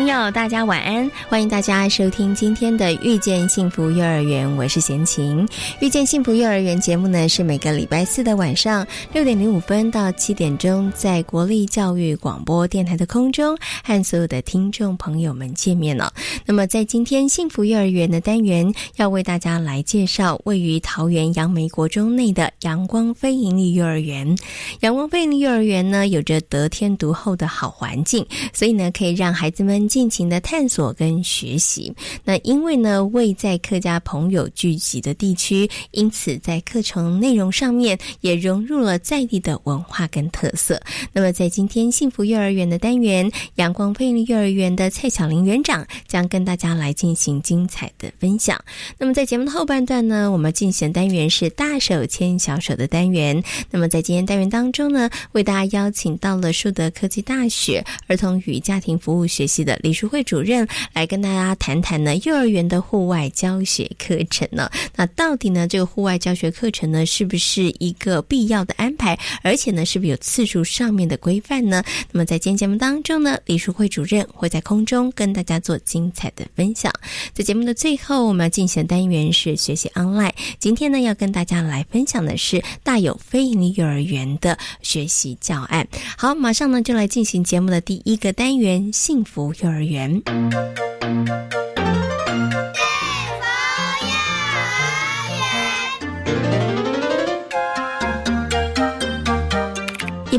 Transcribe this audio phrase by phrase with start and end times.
[0.00, 1.10] 朋友，大家晚安！
[1.28, 5.46] 欢迎大家收听今天的《遇见幸福幼儿园》，我是贤琴。
[5.78, 13.54] 《遇见幸福幼儿园》节目呢，是每个礼拜四的晚上六点零五分到七点钟，在国立教育广播电台的空中
[13.84, 16.10] 和所有的听众朋友们见面了。
[16.46, 24.34] 那么，在今天幸福幼儿园的单元，要为大家来介绍位于桃园杨梅国中内的阳光非营利幼儿园。
[24.80, 29.89] 阳光非营利幼儿园呢，有着得天独厚的好环境，所以呢，可以让孩子们。
[29.90, 31.92] 尽情的探索跟学习。
[32.22, 40.80] 那因为呢，位在客家朋友聚集的地区，因此在课程内容上面也融入了在地的文化跟特色。
[41.12, 48.62] 那么在今天幸福幼儿园的单元，阳光菲利幼儿园的蔡小玲园长将跟大家来进行精彩的分享。
[48.96, 53.42] 那么在节目的后半段呢，我们进行单元是大手牵小手的单元。
[53.72, 59.79] 那么在今天单元当中呢，为大家邀请到了树德科技大学儿童与家庭服务学系的。
[59.82, 64.70] 李淑慧主任来跟大家谈谈呢，幼儿园的户外教学课程呢？
[64.96, 69.18] 那到底呢，这个户外教学课程呢，是不是一个必要的安排？
[69.42, 71.82] 而且呢，是不是有次数上面的规范呢？
[72.12, 76.92] 那么在今天节目当中呢，李淑慧主任会在空中跟大家做精彩的分享。
[77.32, 80.32] 在节目的最后，我们要进行的单元是学习 online。
[80.58, 85.86] 今天呢，要跟大家来分享的是大有非营利幼儿园的学习教案。
[86.18, 89.69] 好，马上呢就来进行节目的第一个单元——幸福幼。
[89.70, 90.20] 幼儿园。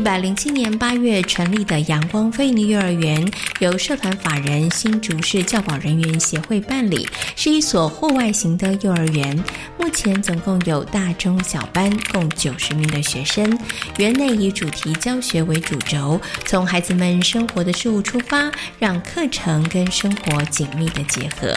[0.02, 3.24] 百零七年八月成立的阳光菲尼幼儿园，
[3.60, 9.36] 由社团法人新竹市教保人员协会办理，是一所户外型的幼儿园。
[9.78, 13.56] 目前总共有大中小班共九十名的学生。
[13.98, 21.56] 园内以主题教学为主轴，从孩子们生活的事物出发，让课程跟生活紧密的结合。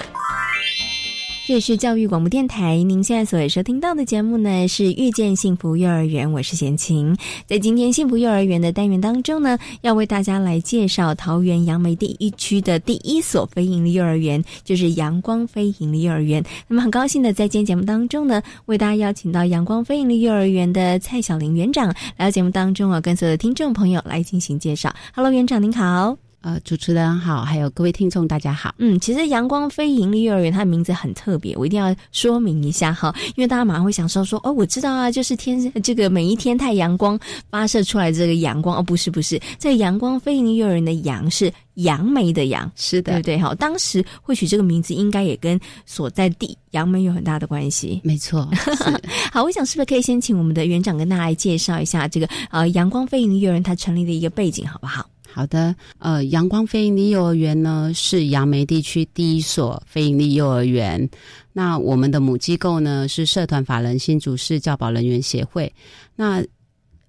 [1.47, 7.15] 这里是教育广播电台，您现在所收听到的节目呢是《遇见幸福幼儿园》，我是贤琴。
[7.45, 16.43] 在今天幸福幼儿园的单元当中呢，要为大家来介绍桃园杨梅第一区的第一所非营利幼儿园，就是阳光非营利幼儿园。
[16.67, 24.91] 那么很高兴的在今天节目当中呢，为大家邀请到阳光非营利幼儿园的蔡小玲园长来到节目当中啊，跟所有的听众朋友来进行介绍。
[25.13, 26.24] Hello，园长您好。
[26.45, 28.75] 呃，主持人好，还有各位听众，大家好。
[28.77, 37.19] 嗯，其实阳光非盈利幼儿园它的名字很特别，我一定要说明一下哈，因为大家马上会想说说哦，我知道啊，就是天这个每一天太阳光
[37.49, 43.39] 发射出来这个阳光哦，不是不是，这个阳光非盈利幼儿园的阳是杨梅的杨，是的，对不对？
[43.39, 47.99] 好，当时会取这个名字，应该也跟所在地杨梅有很大的关系。
[48.03, 48.47] 没错。
[49.33, 55.09] 好，我想是不是可以先请我们的园长跟大家来介绍一下这个呃阳光非盈利幼儿园它成立的一个背景，好不好？
[55.35, 61.09] 好的，呃，阳光非营利幼儿园呢是杨梅地区第一所非营利幼儿园。
[61.51, 65.69] 那我们的母机构呢是社团法人新竹市教保人员协会。
[66.15, 66.41] 那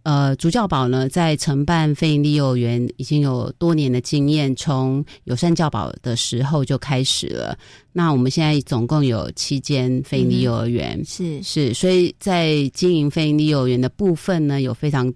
[0.03, 7.57] 呃，主教保呢在承办非营利幼儿园已经有多年的经验，从友善教保的时候就开始了。
[7.93, 15.15] 那我们现在总共有七间非营利幼儿园，是是，所以在经营非营利幼儿园的部分呢，有非常。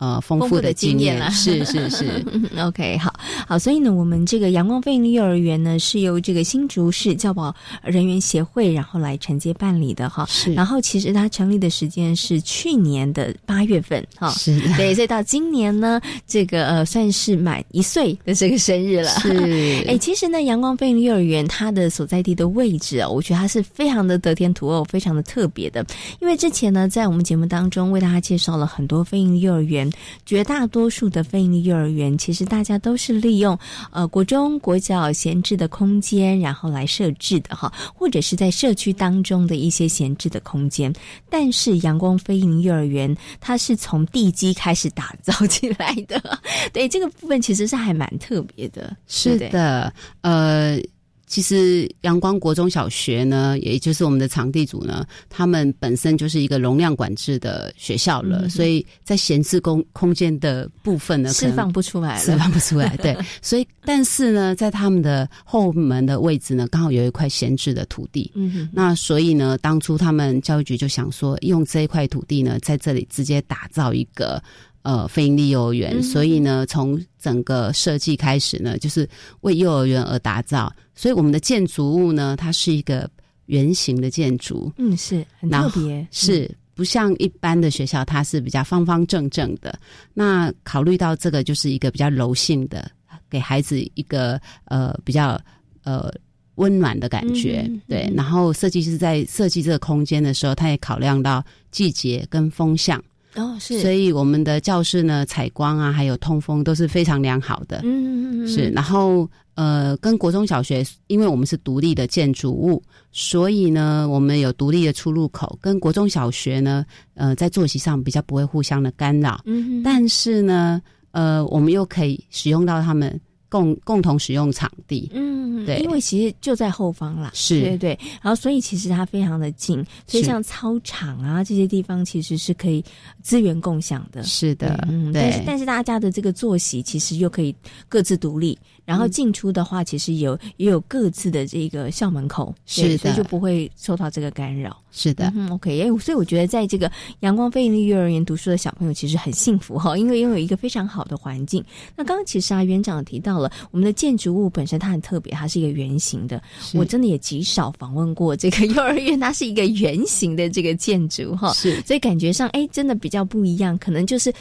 [0.00, 2.24] 呃，丰富的经验了，是是是。
[2.58, 3.12] OK，好
[3.46, 10.24] 好，所以呢，我们这个阳光飞利幼儿园呢，是由这个新竹市教保人员协会然后来承接办理的哈。
[10.26, 10.54] 是。
[10.54, 14.30] 然后其实它成立的时间是去年的八月份哈。
[14.30, 14.58] 是。
[14.74, 19.10] 对，所以到今年呢，这个呃算是满一岁的这个生日了。
[19.20, 19.84] 是。
[19.86, 25.84] 哎，其实呢，阳光飞利幼儿园它的所在地的位置啊，我觉得它是非常的得天独厚，非常的特别的。
[26.22, 29.89] 因为之前呢，在我们节目当中为大家介绍了很多飞利幼儿园。
[30.24, 33.58] 绝大多数的非营利幼儿园，其实大家都是利用
[33.90, 40.92] 呃国中、国小闲置的空间，然后来设置的哈，或者是在社区当中的一些闲置的空间。
[41.28, 46.40] 但是阳光非营幼儿园，它是从地基开始打造起来的，
[46.72, 48.96] 对这个部分其实是还蛮特别的。
[49.06, 49.92] 是的，
[50.22, 50.80] 呃。
[51.30, 62.96] 其实阳光国中小学呢，也就是我们的场地组呢，他们本身就是一个容量管制的学校了，所以在闲置空空间的部分呢，释放不出来了，释放不出来。
[62.96, 68.28] 对， 所以但是呢，在他们的后门的位置呢，刚好有一块闲置的土地。
[68.34, 74.42] 嗯哼，那所以呢，当初他们教育局就想说，用这一块土地呢，在这里直接打造一个。
[74.82, 79.06] 呃，非营利幼儿园，所以呢，从整个设计开始呢，就是
[79.42, 80.72] 为幼儿园而打造。
[80.94, 83.08] 所以我们的建筑物呢，它是一个
[83.46, 89.78] 圆形的建筑，嗯，是很特别，是不像一般的学校，它是比较方方正正的。
[90.14, 92.90] 那考虑到这个，就是一个比较柔性的，
[93.28, 95.38] 给孩子一个呃比较
[95.84, 96.10] 呃
[96.54, 97.70] 温暖的感觉。
[97.86, 103.02] 对，然后设计师在设计这个空间的时候，他也考量到季节跟风向。
[103.36, 107.80] 哦，是，所以我们的教室呢，采光啊，还有通风都是非常良好的。
[107.84, 108.68] 嗯嗯嗯，是。
[108.70, 112.82] 然后呃，跟国中小学，因为我们是独立的建筑物，
[113.12, 116.84] 所以呢，我们有独立的出入口，跟国中小学呢，
[117.14, 119.40] 呃，在作息上比较不会互相的干扰。
[119.44, 120.82] 嗯，但是呢，
[121.12, 123.20] 呃，我们又可以使用到他们。
[123.50, 127.60] 共共同使用场地，嗯，对，因为其实就在后方啦，是。
[127.60, 132.82] 对对，然后所以其实它非常的近，所以像操场啊这些地方其实是可以
[133.22, 137.54] 资源共享的，是的，嗯，但是但是大家的这个作息其实又可以
[137.88, 144.76] 各自独立，然后进出的话其实有也有各自的这个校门口，是的，所以就不会受到这个干扰。
[144.92, 146.90] 是的嗯，OK，哎，所以我觉得在这个
[147.20, 151.64] 阳光飞利幼儿园读书的小朋友其实很幸福哈， 因为拥有一个非常好的环境。
[151.94, 156.42] 那刚刚其实啊，园长提到了我们的建筑物本身它很特别，它是一个圆形的。
[156.74, 163.78] 我真的也极少访问过这个幼儿园，它是一个圆形的这个建筑哈，是，所以感觉上哎，真的比较不一样。
[163.78, 164.32] 可能就是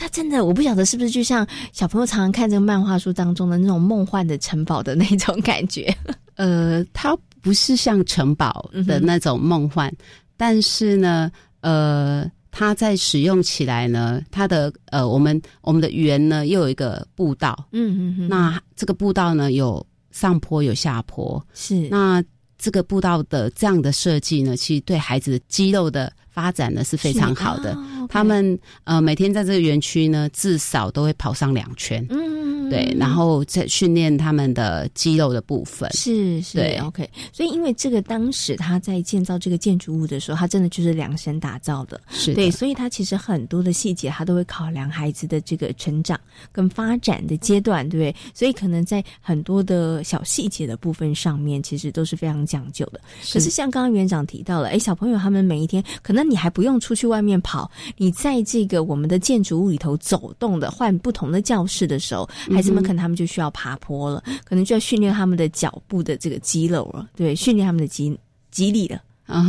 [0.00, 5.94] 它真的，我不晓得是不是就像小朋友常常看这个漫画书当中的那种梦幻的城堡的那种感觉。
[6.34, 7.16] 呃，它。
[7.42, 9.90] 不是像城堡的那种梦幻，
[10.36, 11.32] 但是呢，
[11.62, 22.22] 呃，它在使用起来呢，它的呃，我们我们的圆呢又有一个步道，嗯嗯嗯，那这个步道呢有上坡有下坡，是那
[22.58, 27.76] 这个步道的这样的设计呢，其实对孩子的肌肉的发展呢是非常好的。
[28.08, 32.40] 他们呃每天在这个园区呢，至少都会跑上两圈，嗯。
[32.70, 35.90] 对，然后再训练他们的肌肉的部分。
[35.92, 37.10] 是是，对，OK。
[37.32, 42.00] 所以因为这个当时他在建造这个建筑物的时候，他真的就是量身打造的。
[42.10, 46.16] 是对，所以他其实很多的细节他都会考量孩子的这个成长
[46.52, 48.14] 跟发展的阶段，对不对？
[48.32, 53.00] 所以可能在很多的小细节的部分上面，其实都是非常讲究的。
[53.32, 62.28] 可是像刚刚园长提到了，哎，小朋友他们每一天可能你还不用出去外面跑，你在这个我们的建筑物里头走动的，换不同的教室的时候。
[62.50, 68.16] 孩子们可能他们就需要爬坡了，可能就要训练他们的脚步的这个肌肉了，对，训练他们的肌
[68.50, 69.02] 肌力了，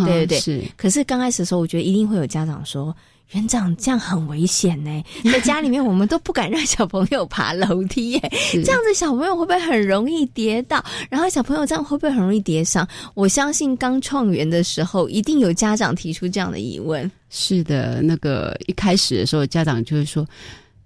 [0.05, 0.39] 对对对。
[0.39, 0.63] 是。
[0.75, 2.95] 可是刚开始的时候，我觉得一定会有家长说
[3.31, 10.83] ：“园长，这样很危险呢， 在家里面我们都不敢让小朋友爬楼梯耶，这样子小朋友会不会很容易跌倒？
[11.09, 17.09] 然后小朋友这样会不会很容易跌伤？”我相信刚创园的时候，一定有家长提出这样的疑问。
[17.29, 20.25] 是的，那个一开始的时候，家长就会说。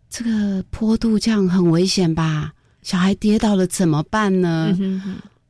[0.07, 2.53] 这个坡度这样很危险吧？
[2.83, 4.73] 小孩跌倒了怎么办呢？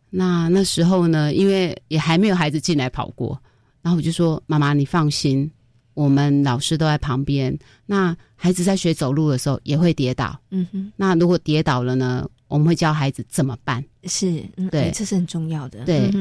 [0.09, 3.39] 那那时候呢，因为也还没有孩子进来跑过，
[3.83, 5.51] 然后我就说：“妈妈，你放心，
[5.95, 7.57] 我们老师都在旁边。
[7.87, 10.39] 那孩子在学走路的时候也会跌倒。
[10.51, 13.83] 嗯哼，那如果跌倒了呢，我们会教孩子怎么办？
[14.03, 15.83] 是，对，这是很重要的。
[15.85, 16.13] 对，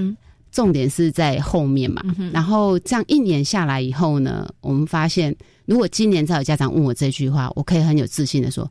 [0.50, 2.02] 重点是在后面嘛。
[2.32, 5.36] 然后这样一年下来以后呢，我们发现。
[5.66, 8.70] 如果今年再有家长问我这句话，我可以很有自信的说，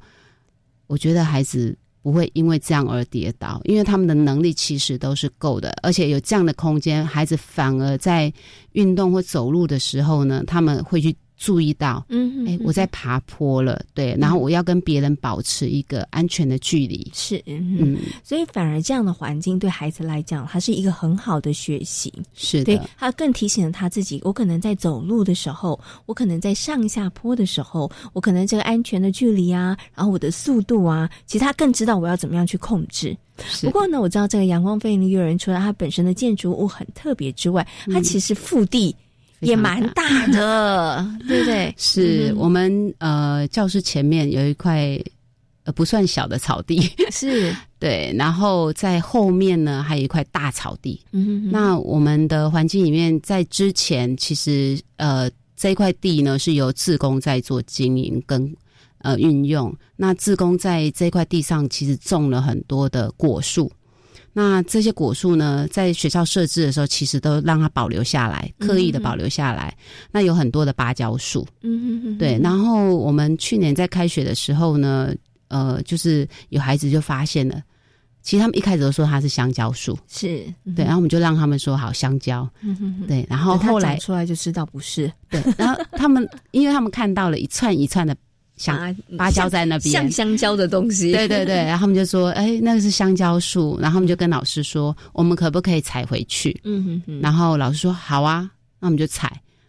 [0.85, 8.31] 我觉得孩子不会因为这样而跌倒，因为他们的能力其实都是够的，而且有这样的空间，孩子反而在
[8.73, 11.15] 运动或走路的时候呢，他们会去。
[11.43, 33.13] 注意到，嗯，哎，我在爬坡了，对，然后我要跟别人保持一个安全的距离，是，嗯，所以反而这样的环境对孩子来讲，它是一个很好的学习，是的，他更提醒了他自己，我可能在走路的时候，我可能在上下坡的时候，我可能这个安全的距离啊，然后我的速度啊，其实他更知道我要怎么样去控制。
[33.63, 38.95] 不过呢，我知道这个阳光飞林幼儿园除了它本身的建筑物很特别之外，它其实腹地。
[39.43, 41.73] 也蛮大的， 对不对？
[41.77, 44.99] 是我们呃教室前面有一块
[45.63, 46.81] 呃不算小的草地，
[47.11, 50.99] 是对，然后在后面呢还有一块大草地。
[51.11, 58.55] 嗯，那我们的环境里面，在之前其实呃这一块地呢是由自工在做经营跟
[58.99, 59.73] 呃运用。
[59.95, 63.71] 那自工在这块地上其实种了很多的果树。
[64.35, 69.71] 那这些果树呢，在学校设置的时候，其实都让它保留下来，刻意的保留下来。
[70.11, 72.39] 那有很多的芭蕉树，嗯嗯嗯对。
[72.41, 75.13] 然后我们去年在开学的时候呢，
[75.49, 77.61] 呃，就是有孩子就发现了，
[78.23, 80.43] 其实他们一开始都说它是香蕉树，是
[80.75, 80.83] 对。
[80.83, 83.23] 然后我们就让他们说好香蕉，嗯哼哼对。
[83.29, 85.39] 然后后来出来就知道不是，对。
[85.55, 88.17] 然后他们因为他们看到了一串一串的。
[88.55, 91.11] 香芭蕉在那边，像香蕉的东西。
[91.11, 97.19] 对对对， 然后他们就说：“哎，那个是香蕉树。”然后他们就跟老师说：“我们可不可以采回去？”嗯哼哼。
[97.21, 99.27] 然后老师说：“好啊。”那我们就采，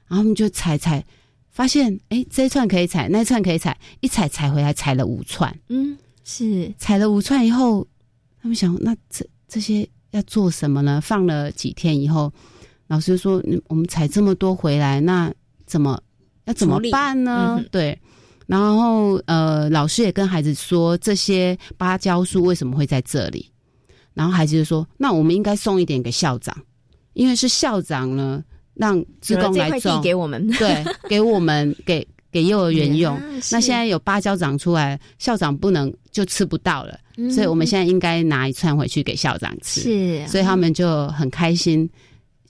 [0.09, 1.05] 然后我们就采采，
[1.51, 5.57] 发现哎，这一串可以采，那一串可以采，一采采回来采了五串。
[5.69, 7.87] 嗯，是采了五串以后，
[8.43, 11.01] 他们想，那这这些要做什么呢？
[11.01, 12.33] 放了几天以后，
[12.89, 15.33] 老师说：“我们采这么多回来，那
[15.65, 16.03] 怎么
[16.47, 17.97] 要怎么办呢？”对。
[18.47, 23.51] 然后，呃，老师也跟孩子说这些芭蕉树为什么会在这里。
[24.13, 26.57] 然后孩子就说：“那我们应该送一点给校长，
[27.15, 33.19] 因为是校长呢让职工来种给我们， 对，给我们给给幼儿园用。
[33.51, 36.97] 那现在有芭蕉长出来，校长不能就吃不到了，
[37.29, 39.81] 所以我们现在应该拿一串回去给校长吃。
[39.81, 41.89] 是，所以他们就很开心。”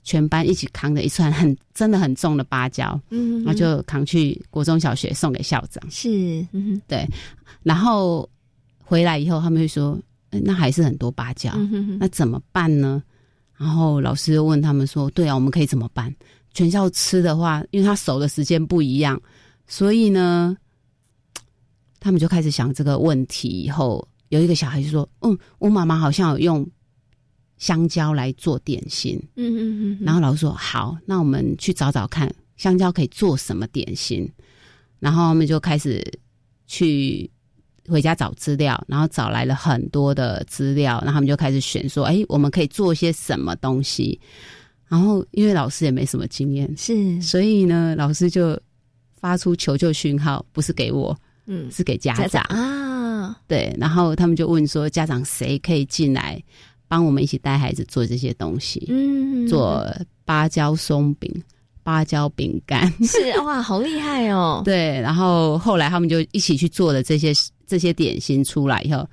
[0.05, 5.83] 全班一起扛着一串很真的很重的芭蕉，嗯，然后就扛去国中小学送给校长。
[5.89, 7.05] 是，嗯，对。
[7.63, 8.29] 然后
[8.77, 11.51] 回来以后，他们会说：“那还是很多芭蕉，
[11.99, 13.01] 那怎么办呢？”
[13.57, 16.13] 然后老师又问他们说：“对啊，我们可以怎么办？
[16.53, 19.19] 全校吃的话，因为他熟的时间不一样，
[19.65, 20.55] 所以呢，
[21.99, 23.47] 他们就开始想这个问题。
[23.47, 26.63] 以后有一个小孩就说：‘嗯，我妈妈好像有用。’”
[27.57, 34.29] 香蕉来做点心，嗯嗯嗯，然后老师说好，那我们去找找看香蕉可以做什么点心，
[34.99, 36.03] 然后他们就开始
[36.67, 37.29] 去
[37.87, 44.19] 回家找资料，然后找来了很多的资料，然后他们就开始选说，哎，我们可以做些什么东西？
[44.87, 48.59] 然后因为老师也没什么经验，是，所以呢，老师就
[49.19, 56.41] 发出求救讯号，不是给我，嗯，是给家长啊，对，然后他们就问说，家长谁可以进来？
[56.87, 59.85] 帮我们一起带孩子做这些东西，嗯，做
[60.23, 61.31] 芭蕉松饼、
[61.83, 64.61] 芭蕉饼干， 是哇，好厉害哦！
[64.63, 67.33] 对，然后后来他们就一起去做了这些
[67.67, 69.07] 这些点心出来以后，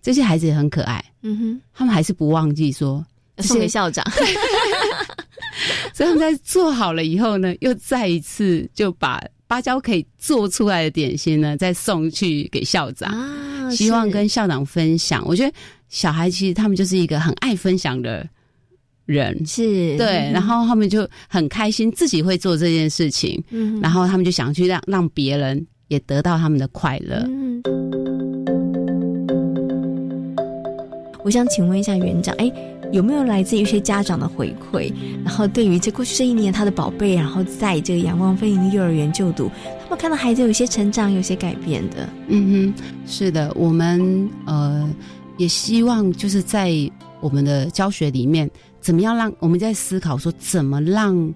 [0.00, 3.04] 这些孩子也很可爱，嗯哼，他们还是不忘记说
[3.38, 4.04] 送给校长，
[5.92, 15.24] 所以他们在做好了以后呢，又再一次就把芭蕉可以做出来的点心呢，再送去给校长啊，希望跟校长分享。
[15.26, 15.54] 我觉得。
[15.88, 18.28] 小孩其实他们就是一个很爱分享的
[19.06, 27.24] 人，是对，然后他们就很开心自己会做这件事情，嗯，然后他们就想去让让别人也得到他们的快乐。
[27.28, 27.62] 嗯，
[31.22, 32.52] 我想请问一下园长，哎，
[32.92, 34.92] 有没有来自一些家长的回馈？
[35.24, 39.48] 然后对于这过去这一年他的宝贝，然后在这个阳光飞行幼儿园就读，
[39.84, 42.08] 他们看到孩子有些成长，有些改变的。
[42.26, 44.90] 嗯哼，是的，我们呃。
[45.36, 46.72] 也希望就是在
[47.20, 48.50] 我们的教学里面，
[48.80, 51.34] 怎么样让我们在思考说，怎么让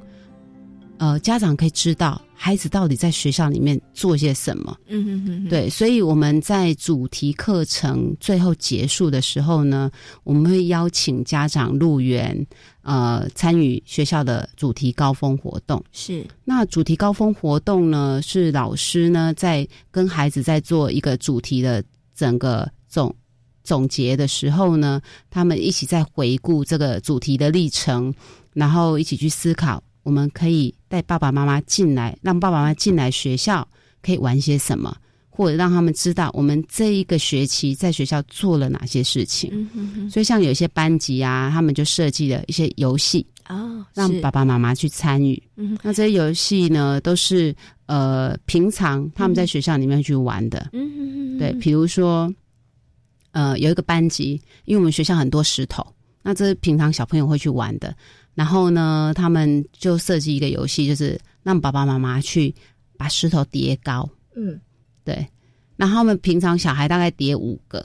[0.99, 4.77] 呃家长可以知道孩子到底在学校里面做些什么？
[4.89, 5.49] 嗯哼哼。
[5.49, 9.91] 对，所以我们在主题课程最后结束的时候呢，
[10.25, 12.47] 我们会邀请家长入园，
[12.83, 15.83] 呃，参与学校的主题高峰活动。
[15.93, 21.83] 是，那主题高峰活动呢，是老师呢在跟孩子在做一个主题的
[22.15, 23.15] 整个总。
[23.63, 25.01] 总结的时候呢，
[25.31, 28.13] 他们一起在回顾这个主题的历程，
[28.53, 33.67] 然后一起去思考，我们可以带爸爸妈妈进来，让爸爸妈妈进来学校
[34.03, 34.97] 可以玩些什么，
[35.29, 39.69] 或者让他们知道我们这一个学期在学校做了哪些事情。
[40.11, 45.41] 所以，像有些班级啊，他们就设计了一些游戏啊，让爸爸妈妈去参与。
[45.83, 47.55] 那这些游戏呢，都是
[47.87, 50.71] 呃平常他们在学校里面去玩的。
[50.73, 52.33] 嗯对，比如说。
[53.33, 55.87] 呃，有一个班级，因为我们学校很多石头，
[56.23, 57.95] 那这是平常小朋友会去玩的。
[58.35, 62.55] 然后呢，他们就设计一个游戏，就是让爸爸妈妈去
[62.97, 64.09] 把石头叠高。
[64.35, 64.59] 嗯，
[65.05, 65.27] 对。
[65.77, 67.85] 然后他们平常小孩大概叠五个，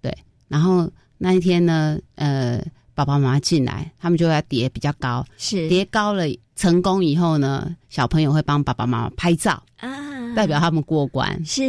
[0.00, 0.16] 对。
[0.48, 6.24] 然后那一天呢，呃，爸爸妈妈进来，他们就要叠比较高，是叠高了
[6.56, 11.44] 成功以后呢，小朋友会帮爸爸妈妈拍照啊，代表他们过关。
[11.44, 11.62] 是，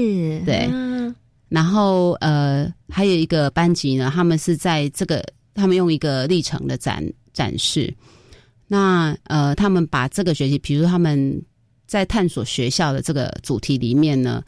[0.45, 0.69] 对。
[1.53, 7.93] 然后呃，还有一个班级呢，他们是在这个，他们用一个历程的展展示。
[8.67, 11.39] 那呃，他们把这个学期，比如他们
[11.85, 14.43] 在探索学校的这个主题里面呢，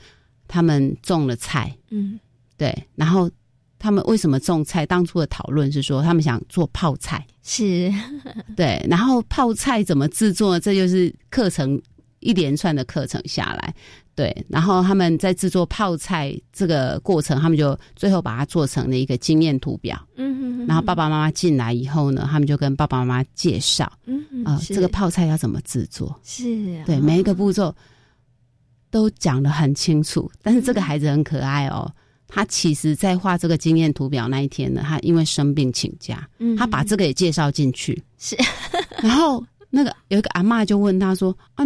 [0.47, 2.19] 他们种了菜，嗯，
[2.57, 3.29] 对，然后。
[3.77, 4.83] 他们为什么种菜？
[4.83, 7.93] 当初的讨论是说，他们想做泡菜，是
[8.55, 8.83] 对。
[8.89, 10.59] 然后泡菜怎么制作？
[10.59, 11.79] 这就是课程
[12.19, 13.75] 一连串的课程下来，
[14.15, 14.45] 对。
[14.49, 19.99] 然后他们在制作泡菜这个过程，他们就最后把它做成了一个经验图表。
[20.15, 26.19] 嗯然后爸爸妈妈进来以后呢，他们就跟爸爸妈妈介绍，嗯啊，这个泡菜要怎么制作？
[26.23, 26.43] 是
[26.85, 27.75] 对每一个步骤
[28.89, 30.31] 都讲得很清楚。
[30.41, 31.91] 但是这个孩子很可爱哦。
[32.27, 38.01] 他其实，在画这个经验图表那一天呢，他因为生病请假，他把这个也介绍进去。
[38.17, 38.35] 是，
[38.97, 41.63] 然后那个有一个阿妈就问他说：“啊，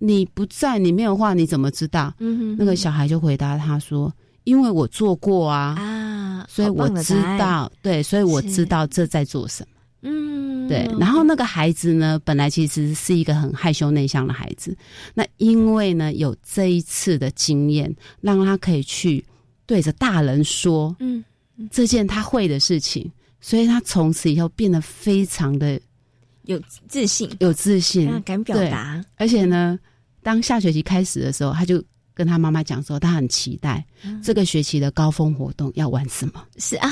[0.00, 10.90] 你不在，你没有画，你怎么知道？”嗯哼，那个小孩就回答他说：“因为我做过啊，啊，所以我知道，对，所以我知道这在做什么。”嗯，对。
[10.98, 14.76] 然后那个孩子呢，本来其实是一个很害羞内向的孩子，
[15.14, 19.24] 那因为呢有这一次的经验，让他可以去。
[19.66, 21.22] 对着大人说，嗯，
[21.70, 23.08] 这件他会的事情，
[23.40, 25.80] 所以他从此以后变得非常的
[26.42, 29.00] 有自信，有自信，敢表达。
[29.14, 29.78] 而且呢，
[30.22, 31.82] 当下学期开始的时候，他就
[32.14, 33.84] 跟他妈妈讲说，他很期待
[34.22, 36.44] 这个学期的高峰活动要玩什么。
[36.58, 36.90] 是啊。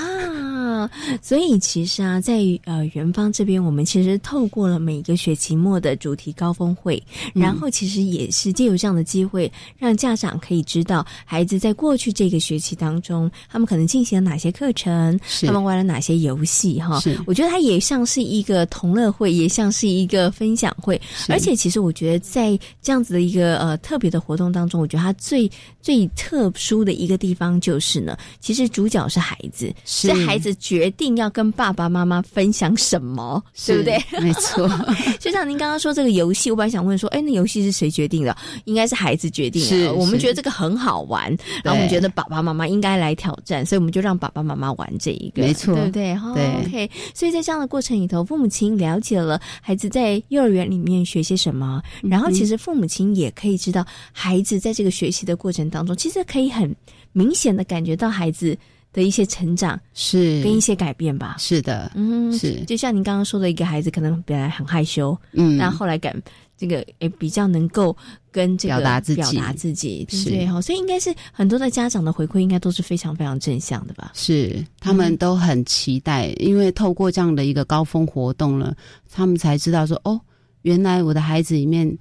[0.79, 7.03] 啊，所以其实啊，在呃元芳这边，我们其实透过了每个学期末的主题高峰会，
[7.35, 17.01] 然后其实也是借由这样的机会，让家长可以知道孩子在过去这个学期当中，他们可能进行了哪些课程，他们玩了哪些游戏哈。
[17.27, 21.01] 我觉得它也像是一个同乐会，也像是一个分享会。
[21.29, 30.55] 而且其实我觉得在这样子的一个呃特别的活动当中，我觉得它最最特殊的一个地方就是呢，其实主角是孩子，是孩子。
[30.69, 33.99] 决定要跟爸爸妈妈分享什么，对不对？
[34.21, 34.69] 没错。
[35.19, 38.37] 就像您刚刚说这个游戏，我本来想问说，哎，那游戏是谁决定的？
[38.67, 39.95] 应该是孩子决定的。
[39.95, 41.35] 我们觉得这个很好玩，
[41.65, 46.19] 然后我们觉得爸爸妈妈应该来挑战，所以我们就让爸爸妈妈玩这一个，没错，对不对？
[46.35, 46.67] 对。
[46.67, 56.77] OK，所以在这样的过程里头，父母亲了解了孩子在幼儿园里面学些什么，然后其实父母亲也可以知道孩子在这个学习的过程当中，其实可以很
[57.13, 58.55] 明显的感觉到孩子。
[58.93, 60.43] 的一些成长是。
[60.43, 62.65] 跟一些改变吧，是的，嗯，是。
[62.65, 66.15] 就像您刚刚说的一个孩子，可能本来很害羞，嗯，那后后来感
[66.57, 67.97] 这个诶比较能够
[68.33, 74.11] 跟这个表达自己，表达自己，对哈，所以应该是很多的家长的回馈应该都是非常非常正向的吧？
[74.15, 78.77] 是，他们都很期待，因为透过这样的一个高峰活动了，
[79.09, 80.21] 他们才知道说哦，
[80.63, 81.97] 原来我的孩子里面，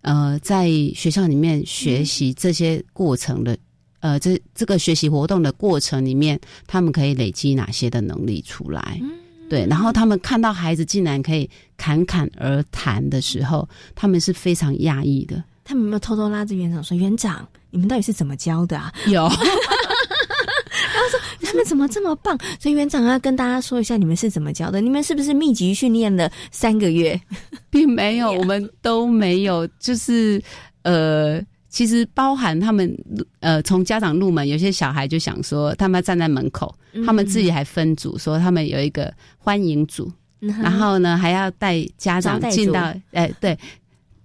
[0.00, 3.56] 呃，在学校里面学习这些过程的。
[4.00, 9.00] 呃，这这个学习活动的过程里面，他们可以累积哪些的能力出来？
[9.48, 15.42] 对，然后他们看到孩子竟然可以侃侃而谈的时候，他们是非常讶异的。
[15.64, 22.38] 他们有没有偷偷拉着园长说：“园长，你们到底是怎么教的啊？”有， 然后说他们怎么这么棒？
[22.60, 24.80] 所以园长要跟大家说一下，你们是怎么教的？
[24.80, 27.20] 你们是不是密集训练了三个月？
[27.70, 30.40] 并没有， 我们都没有，就是
[30.82, 31.42] 呃。
[31.68, 32.96] 其实包含他们，
[33.40, 43.56] 呃，从家长入门，有些小孩就想说，他们站在门口，他们自己还分组，说他们有一个欢迎组，然后呢还要带家长进到，哎，对，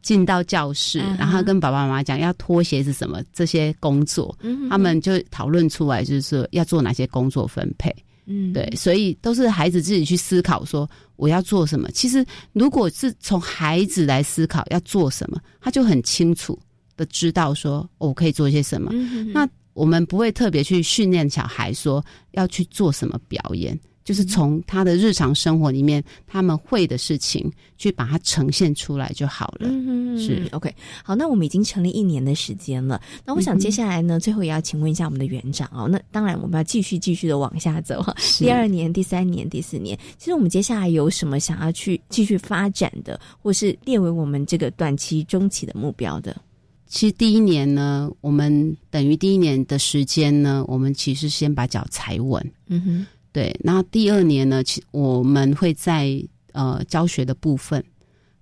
[0.02, 4.34] 进到教室，然后跟爸爸妈妈讲要脱鞋子什么这些工作，
[4.70, 7.94] 他们就讨论出来，就是说要做哪些工作分配，
[8.26, 11.92] 嗯，对，所以都是孩子自己去思考说我要做什么。
[11.92, 16.58] 其实如果是从孩子来思考要做什么，他就很清楚。
[16.96, 18.92] 的知道说我可以做些什么，
[19.34, 29.68] 那我们不会特别去训练小孩说要去做什么表演，就是从他的日常生活里面他们会的事情去把它呈现出来就好了。
[29.70, 30.72] 嗯是 OK，
[31.04, 35.88] 好，那我们已经成立一年的时间了，那我想接下来呢，最后也要请问一下我们的园长哦。
[35.88, 46.40] 那当然我们要继续继续的往下走哈，第二年、第三年、第四年，其实我们接下来有什么想要去继续发展的，或是列为我们这个短期、中期的目标的？
[46.94, 52.40] 其实第一年呢，我们等于第一年的时间呢，我们其实先把脚踩稳。
[52.68, 53.52] 嗯哼，对。
[53.64, 57.84] 那第二年呢，其我们会在呃教学的部分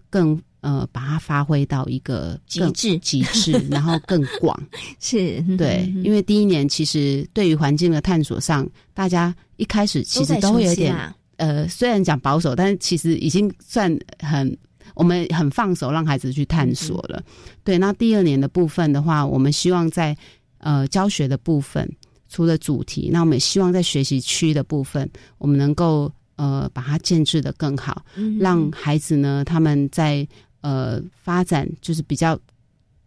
[0.09, 4.61] 更呃把它发挥到一个极致极致， 然后更广。
[4.99, 10.93] 是对，因为第一年其实对于环境的探索上，大家一开始其实都会有点
[11.37, 14.57] 呃，虽然讲保守，但是其实已经算很。
[15.01, 17.23] 我们很放手让孩子去探索了，
[17.63, 17.75] 对。
[17.79, 20.15] 那第二年的部分的话，我们希望在
[20.59, 21.89] 呃教学的部分，
[22.29, 25.09] 除了主题，那我们也希望在学习区的部分，
[25.39, 28.05] 我们能够呃把它建制的更好，
[28.39, 30.27] 让孩子呢他们在
[30.61, 32.39] 呃发展就是比较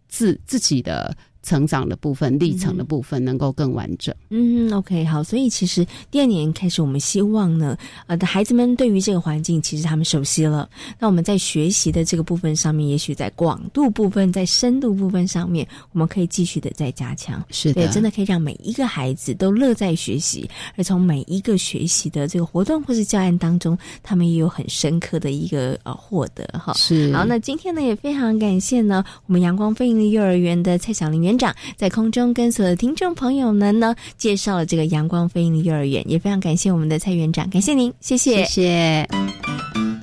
[0.09, 4.13] 自自己的成长的部分、历程的部分能够更完整。
[4.31, 7.77] 嗯，OK，好，所以其实第二年开始，我们希望呢，
[8.09, 10.69] 呃，的孩子们对于这个环境，其实他们熟悉了。
[10.99, 17.45] 那我们在学习的这个部分上面，也许在广度部分、在深度部分上面，我们可以继续的再加强。
[17.51, 26.73] 是的，对，真的可以让每一个孩子都乐在学习，而从每一个学习的这个活动或是教案当中，他们也有很深刻的一个呃获得哈。
[26.75, 39.94] 是，好，那今天呢也非常感谢呢，我们阳光飞盈利幼儿园的蔡小玲园长在空中跟所有的听众朋友们呢介绍了这个阳光飞鹰的幼儿园，也非常感谢我们的蔡园长，感谢您，谢谢，谢谢。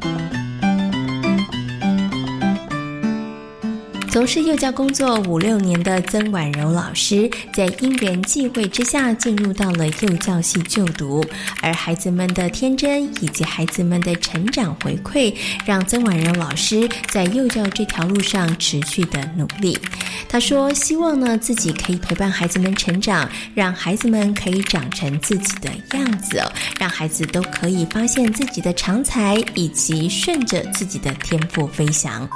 [4.12, 11.26] 从事幼教工作五六年的曾婉柔老师，在因缘际会之下进入到了幼教系就读，
[11.62, 15.34] 而孩子们的天真以及孩子们的成长回馈，
[15.65, 19.80] 让曾婉柔老师在幼教这条路上持续的努力。
[20.28, 32.30] 他说：“希望呢自己可以陪伴孩子们成长，让孩子们可以长成自己的样子哦，让孩子都可以发现自己的长才，以及顺着自己的天赋飞翔。”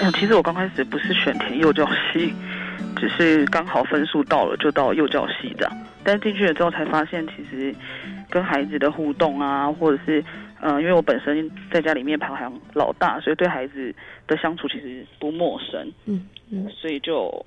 [0.00, 2.34] 嗯，其实我刚开始不是选填幼教系，
[2.96, 5.72] 只是刚好分数到了就到幼教系这样。
[6.02, 7.74] 但进去了之后才发现，其实
[8.28, 10.22] 跟孩子的互动啊，或者是
[10.60, 13.94] 嗯，因为我本身在家里面排行老大，所以对孩子
[14.26, 15.92] 的相处其实不陌生。
[16.06, 17.44] 嗯嗯，所以就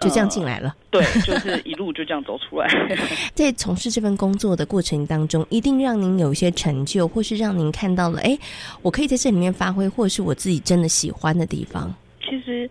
[0.00, 0.74] 就这样进来了。
[0.90, 2.68] 对，就是一路就这样走出来。
[3.34, 8.38] 在从事这份工作的过程当中，一定让您有一些成就，或是让您看到了，哎，
[8.82, 11.94] 我可以在这里面发挥，或者是我自己真的喜欢的地方。
[12.20, 12.68] 其实，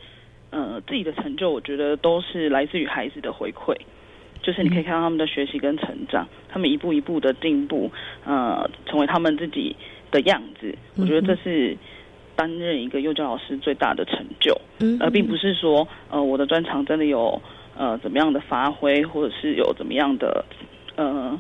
[0.50, 3.76] 呃，自己的成就，我觉得都是来自于孩子的回馈。
[4.44, 7.92] 就是你可以看到他们的学习跟成长，他们一步一步的进步，
[8.26, 9.76] 呃，成为他们自己
[10.12, 10.72] 的样子。
[10.98, 11.76] 我觉得这是
[12.36, 17.42] 担任一个幼教老师最大的成就，嗯而并不是说，呃，我的专长真的有
[17.78, 20.44] 呃怎么样的发挥，或者是有怎么样的
[20.96, 21.40] 呃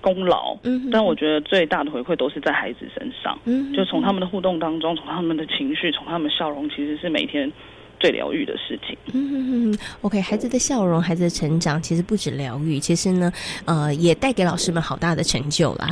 [0.00, 0.56] 功劳。
[0.64, 3.38] 嗯，但我觉得最大的回馈都是在孩子身上。
[3.44, 7.50] 嗯，就从他们的互动当中，从他们的情绪，从他们笑容，其实是每天
[7.98, 8.96] 最疗愈的事情。
[9.12, 13.32] 嗯，OK，孩子的笑容，孩子的成长，其实不止疗愈，其实呢，
[13.64, 15.88] 呃，也带给老师们好大的成就啦。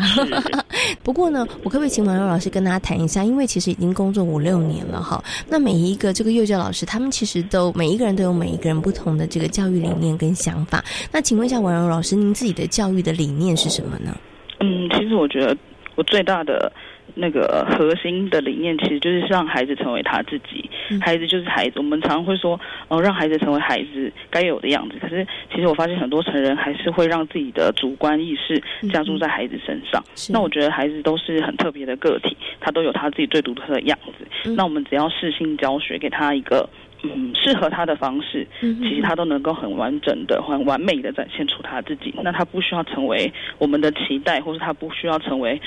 [1.02, 3.22] 不过呢，我可不可以请王柔老师跟大家谈一下？
[3.24, 5.22] 因为其实已经工作五六年了哈。
[5.48, 10.84] 那每一个这个幼教老师，他们其实都每一个人都有每一个人不同的这个教育理念跟想法。
[11.12, 14.16] 那请问一下王柔老师，您自己的教育的理念是什么呢？
[14.60, 15.56] 嗯，其实我觉得
[15.96, 16.72] 我最大的
[17.14, 20.68] 那个核心的理念，其实就是让孩子成为他自己。
[21.00, 24.96] 孩子就是孩子，我们常常会说，哦，让孩子成为孩子该有的样子。
[25.00, 30.02] 可是，其实我发现很多成人还是会让自己的主观意识加注在孩子身上。
[30.30, 34.52] 那我觉得孩子都是很特别的个体，他都有他自己最独特的样子。
[34.52, 36.68] 那我们只要适性教学，给他一个
[37.02, 42.14] 嗯适合他的方式，其实他都能够很完整的、很完美的展现出他自己。
[42.22, 45.60] 那他不需要成为我们的期待，或是他不需要成为。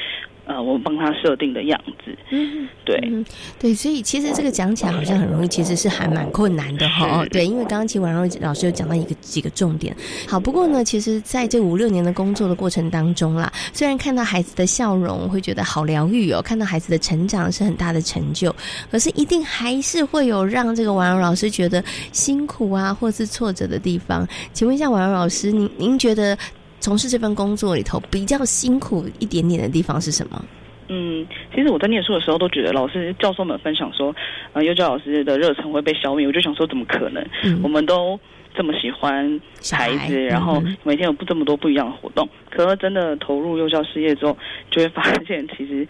[0.45, 2.99] 呃，我们帮他设定的样子，嗯，对，
[3.59, 7.23] 对，所以其实这个讲起来好像很容易，其实是还蛮困难的哈。
[7.29, 9.95] 对，因为刚刚其实婉柔老师有讲到一个几个重点。
[10.27, 18.51] 好，不过呢，其实在这五六年的工作的过程当中啦，虽然看到孩子的笑容会觉得好疗愈哦，看到孩子的成长是很大的成就，
[18.89, 24.27] 可是一定还是会有让这个婉柔老师觉得辛苦啊，或是挫折的地方。
[24.53, 26.37] 请问一下婉柔老师，您您觉得？
[26.81, 30.41] 从事这份工作里头比较辛苦一点点的地方是什么？
[30.87, 34.15] 嗯，其实我在念书的时候都觉得老师教授们分享说，
[34.53, 37.21] 呃，幼教老师的热忱会被消灭，我就想说怎么可能？
[37.61, 38.17] 我们都
[38.55, 39.41] 这么喜欢
[39.73, 44.37] 孩子，然后每天有不这么多不一样的活动，可是真的投入幼教事业之后，
[44.71, 45.85] 就会发现其实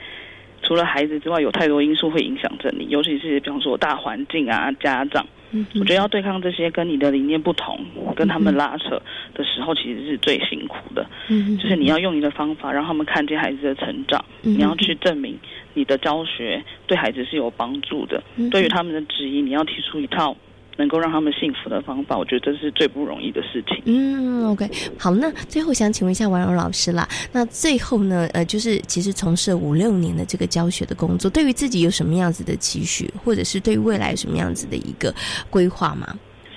[0.69, 5.25] 除了孩子之外，有太多因素会影响着你，尤其是比方说大环境啊，家长。
[5.73, 7.83] 我觉得要对抗这些跟你的理念不同、
[8.15, 9.01] 跟他们拉扯
[9.33, 11.03] 的时候，其实是最辛苦的。
[11.27, 15.35] 嗯，就是你要用你的方法让他们看见孩子的成长，你要去证明
[15.73, 18.21] 你的教学对孩子是有帮助的。
[18.51, 20.37] 对于他们的质疑，你要提出一套。
[20.79, 23.83] 能够让他们幸福的方法，我觉得这是最不容易的事情。
[23.85, 24.65] 嗯，OK，
[24.97, 35.13] 好，那最后想请问一下王柔老师啦，那最后呢，呃，就是其实从事五六年的这个教学的工作，对于自己有什么样子的期许，或者是对未来有什么样子的一个
[35.49, 36.07] 规划吗？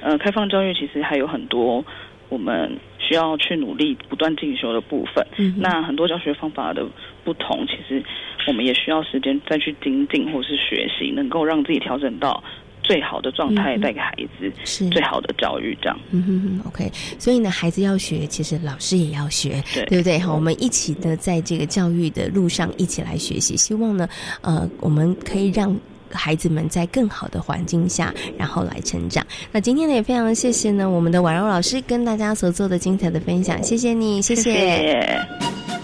[0.02, 1.85] 呃，开放教育其实还有很多
[2.28, 5.26] 我们需要去努力、不断进修的部分。
[5.38, 6.87] 嗯，那很多教学方法的
[7.24, 8.00] 不同，其实
[8.46, 12.42] 我们也需要时间再去精进或是学习，能够让自己调整到。
[12.83, 15.99] 最好的状态带给孩子是最好的教育，这样。
[16.11, 16.90] 嗯哼哼，OK。
[17.18, 20.18] 所以呢，孩子要学，其实老师也要学，对对不对？
[20.18, 24.09] 好，我们一起呢在这个教育的路上一起来学习，希望呢，
[24.40, 25.75] 呃，我们可以让。
[26.14, 29.27] 孩子们在更好的环境下，然后来成长。
[29.51, 35.82] 那今天呢，也非常谢谢呢我们的婉柔老师跟大家所做的精彩的分享，谢谢你，谢谢。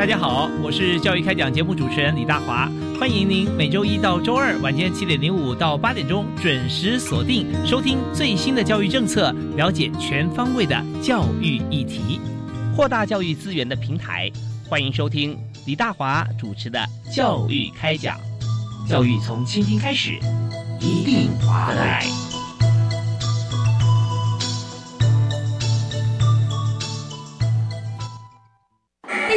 [0.00, 12.18] 大家好，我是教育开讲节目主持人李大华，欢迎您每周一到周二晚间七点零五到八点钟准时锁定收听最新的教育政策，了解全方位的教育议题。
[12.74, 14.32] 扩大教育资源的平台，
[14.70, 16.80] 欢迎收听李大华主持的
[17.14, 18.18] 《教育开讲》，
[18.88, 20.18] 教育从倾听开始，
[20.80, 22.06] 一定划得来。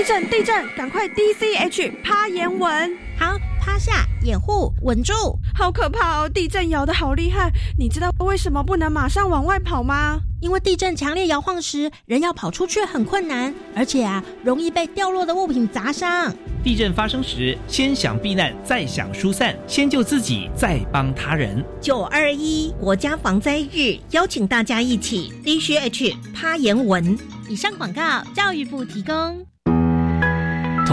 [0.03, 0.29] 地震！
[0.29, 0.75] 地震！
[0.75, 5.13] 赶快 D C H 趴岩稳，好，趴下，掩护，稳住。
[5.55, 6.27] 好可怕哦！
[6.27, 10.19] 地震摇的好厉害，你知道为什么不能马上往外跑吗？
[10.41, 16.35] 因为地震强烈摇晃时，人要跑出去很困难，而且啊，容易被掉落的物品砸伤。
[16.61, 21.63] 地震发生时，先想避难，再想疏散，先救自己，再帮他人。
[21.79, 27.17] 九二一国家防灾日，邀请大家一起 D C H 趴岩文。
[27.47, 29.45] 以上广告，教育部提供。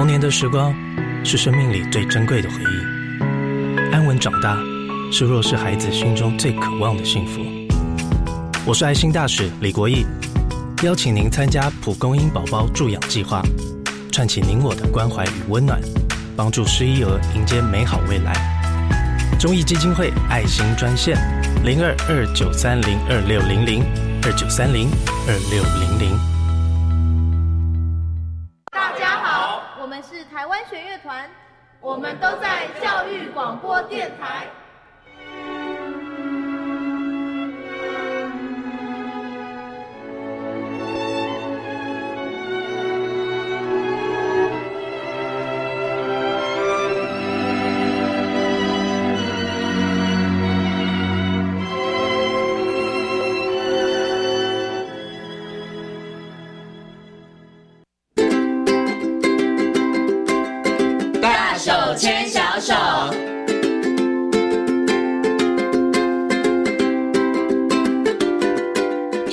[0.00, 0.74] 童年的时光
[1.22, 4.56] 是生命里最珍贵的回忆，安稳长大
[5.12, 7.42] 是弱势孩子心中最渴望的幸福。
[8.64, 10.06] 我是爱心大使李国义，
[10.82, 13.42] 邀请您参加蒲公英宝宝助养计划，
[14.10, 15.78] 串起您我的关怀与温暖，
[16.34, 18.32] 帮助失依儿迎接美好未来。
[19.38, 21.14] 中义基金会爱心专线
[21.62, 23.84] 零二二九三零二六零零
[24.22, 24.88] 二九三零
[25.28, 26.39] 二六零零。
[31.80, 34.46] 我们都在教育广播电台。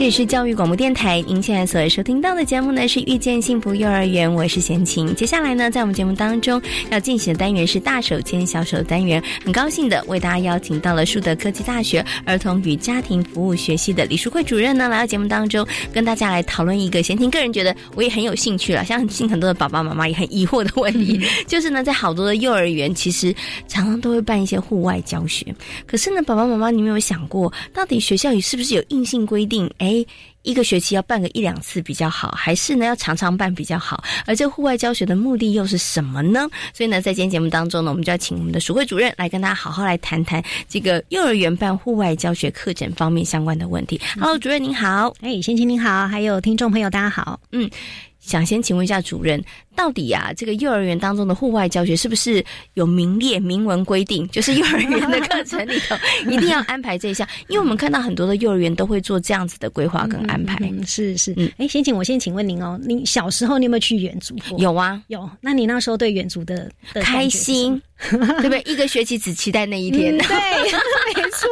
[0.08, 5.13] 里是教育广播电台，您现在所收听到的节目呢是遇见幸福幼儿园，我是贤琴。
[5.13, 23.36] 接下来呢，在我们节目当中要进行的单元是大手牵小手的单元，很高兴的为大家邀请到了树德科技大学儿童与家庭服务学系的李淑慧主任呢来到节目当中，跟大家来讨论一个贤琴个人觉得我也很有兴趣了，相信很多的爸爸妈妈也很疑惑的问题， 就是呢，在好多的幼儿园其实
[23.67, 25.54] 常常都会办一些户外教学，
[25.86, 29.70] 可是呢，爸爸妈妈你有没有想过，到底学校里是不是有硬性规定？
[29.80, 29.96] 哎。
[30.43, 34.03] 一个学期要办个一两次比较好，还是呢要常常办比较好？
[34.25, 36.47] 而这户外教学的目的又是什么呢？
[36.73, 43.99] 所以呢，在今天节目当中呢，我们就要请我们的鼠会主任来跟大家好好来谈谈这个幼儿园办户外教学课程方面相关的问题。
[44.19, 47.69] Hello，主任您好，哎，先生您好，还有听众朋友大家好，嗯。
[48.19, 49.41] 想先请问一下主任，
[49.77, 54.27] 到底呀，这个幼儿园当中的户外教学是不是有明列明文规定？
[54.29, 57.27] 就是幼儿园的课程里头一定要安排这一项？
[57.47, 60.57] 因为我们看到很多的幼儿园都会做这样子的规划跟安排。
[60.87, 64.57] 是是，嗯，哎，先请我先请问您哦，您小时候你有没有去远足过？
[64.57, 65.29] 有啊，有。
[65.39, 67.79] 那你那时候对远足的开心？
[68.11, 68.61] 对不对？
[68.65, 70.15] 一个学期只期待那一天。
[70.19, 70.27] 对，
[71.15, 71.49] 没错。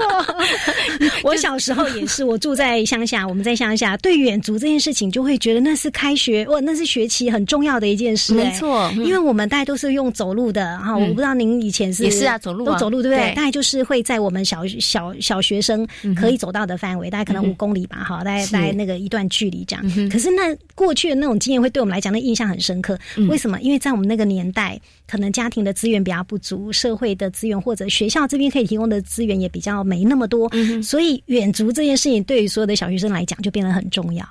[1.24, 8.34] 我小时候也是，我住在乡下，我们在乡下，对远足这件事情就会觉得那是开学，哇，那是学期很重要的一件事。
[8.34, 10.98] 没错，因为我们大家都是用走路的哈。
[10.98, 13.34] 我不知道您以前是也是啊，走路都走路，对不对？
[13.36, 20.10] 大概就是会在我们小小小学生可以走到的范围，大概可能五公里吧，哈，大概大概那个一段距离这样。
[20.10, 22.98] 可是那过去的那种经验会对我们来讲，那印象很深刻。
[23.30, 23.60] 为什么？
[23.62, 24.80] 因为在我们那个年代。
[25.08, 30.50] 可能家庭的资源比较不足，社会的资源或者学校这边可以提供的资源也比较没那么多，
[30.82, 34.28] 所以远足这件事情对于所有的小学生来讲就变得很重要。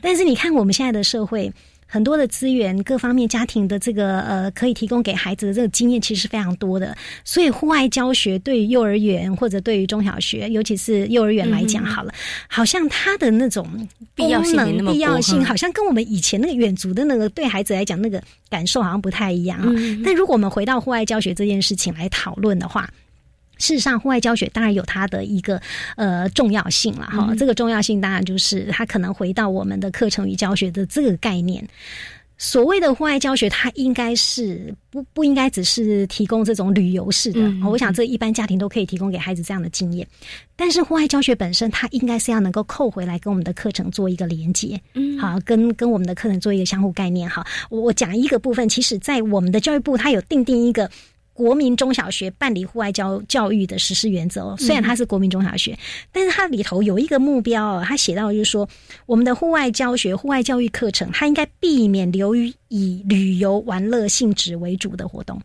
[0.00, 1.52] 但是你看我们现在的社会。
[1.86, 6.96] 很多的资源，各方面家庭的这个呃，可以提供给孩子的这个经验其实非常多的。
[7.24, 12.12] 所以户外教学对于幼儿园或者对于中小学，尤其是幼儿园来讲，好了，
[12.48, 13.66] 好像它的那种
[14.14, 19.60] 必要性、必要性，好像跟我们以前那个远足的那个对孩子来讲那个感受好像不太一样。
[20.04, 22.88] 但如果我们回到户外教学这件事情来讨论的话，
[23.58, 25.60] 事实上，户外教学当然有它的一个
[25.96, 27.34] 呃重要性了哈。
[27.38, 31.66] 这个重要性当然就是它可能回到我们的课程与教学的这个概念。
[32.36, 37.40] 所谓的户外教学，它应该是不不应该只是提供这种旅游式的。
[37.64, 40.06] 我想这一般家庭都可以提供给孩子这样的经验。
[40.56, 47.30] 但是户外教学本身，它应该是要能够扣回来跟我们的课程做一个连接，嗯，好，跟跟我们的课程做一个相互概念。
[47.30, 50.90] 哈，我我讲一个部分，其实在我们的教育部，它有定定一个。
[51.34, 55.76] 国民中小学办理户外教教育的实施原则哦，虽然它是国民中小学，
[56.12, 58.66] 但是它里头有一个目标哦，它写到就是说，
[59.04, 65.36] 我们的户外教学、户外教育课程，它应该避免流于以旅游玩乐性质为主的活动。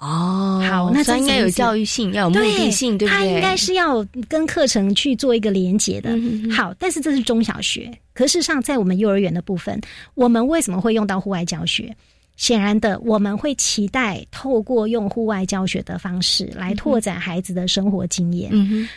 [0.00, 3.18] 哦，好，那它应该有教育性，要有目的性，对不对？
[3.18, 6.10] 它应该是要跟课程去做一个连结的。
[6.50, 9.80] 好，但是这是中小学，可事实上在我们幼儿园的部分，
[10.14, 11.94] 我们为什么会用到户外教学？
[12.42, 18.50] 显然的，我们会期待透过用户外教学的方式来拓展孩子的生活经验，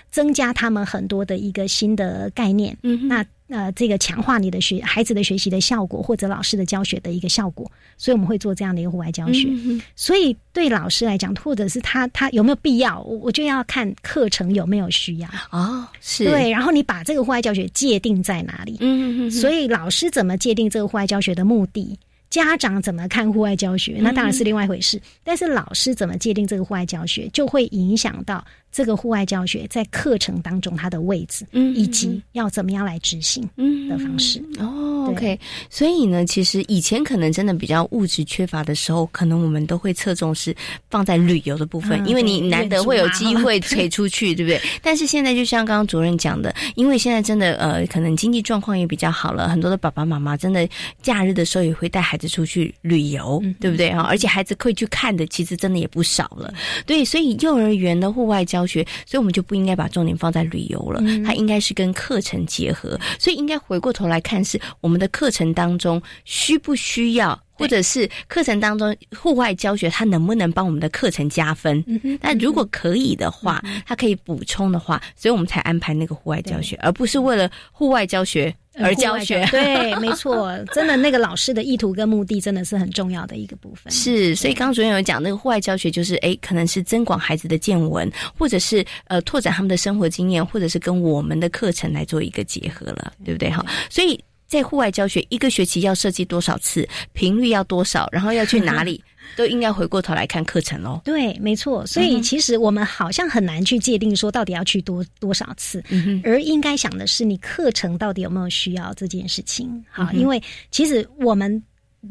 [0.09, 2.75] 增加他们很多的一个新的概念。
[3.07, 7.71] 那呃，这个强化你的学孩子的学习的效果，或者老师的教学的一个效果。
[7.97, 9.47] 所以我们会做这样的一个户外教学。
[9.95, 16.49] 所以对老师来讲，或者是他他有没有必要，我就要看课程有没有需要哦，是对。
[16.49, 18.77] 然后你把这个户外教学界定在哪里？
[18.79, 19.29] 嗯。
[19.29, 21.95] 所以老师怎么界定这个户外教学的目的？
[22.35, 25.01] 家长怎么看户外教学，那当然是另外一回事。
[25.23, 28.45] 但是老师怎么界定这个户外教学，就会影响到。
[28.73, 34.94] 这个户外教学在课程当中它的位置，嗯，以及要怎么样来执行，嗯的方式哦。
[35.07, 35.39] OK，
[35.69, 40.53] 所以呢，其实以前可能真的比较物质缺乏的时候，可能我们都会侧重是
[40.89, 44.61] 放在旅游的部分，因为你难得会有机会可以出去， 对不对？
[44.81, 50.67] 但是现在就像刚刚主任讲的，因为现在真的呃，可能经济状况也比较好了，很多的爸爸妈妈真的
[51.01, 54.01] 假日的时候也会带孩子出去旅游，对不对啊？
[54.09, 56.53] 而且孩子可以去看的，其实真的也不少了。
[56.85, 58.65] 对，所以幼儿园的户外教。
[58.65, 71.83] 学，所以我们就不应该把重点放在旅游了，它应该是跟课程结合，所以应该回过头来看，是我们的课程当中需不需要，或者是课程当中户外教学，它能不能帮我们的课程加分？
[72.21, 78.53] 那如果可以的话，它可以补充的话，所以我们才安排那个户外教学，而不是为了户外教学。
[78.77, 83.87] 而教学 对，没错，真的那个老师的意图跟目的真的是很重要的一个部分。
[83.89, 93.49] 是，所以刚刚主任有讲，那个户外教学就是，哎，可能是增广孩子的见闻，或者是呃拓展他们的生活经验，或者是跟我们的课程来做一个结合了，对不对？
[93.49, 99.03] 哈，所以在户外教学一个学期要设计多少次，频率要多少，然后要去哪 里？
[99.35, 101.01] 都应该回过头来看课程哦。
[101.03, 101.85] 对，没错。
[101.87, 105.83] 所以其实我们好像很难去界定说到底要去多多少次，
[106.23, 109.83] 而应该想的是你课程到底有没有需要这件事情。
[109.89, 111.61] 好，因为其实我们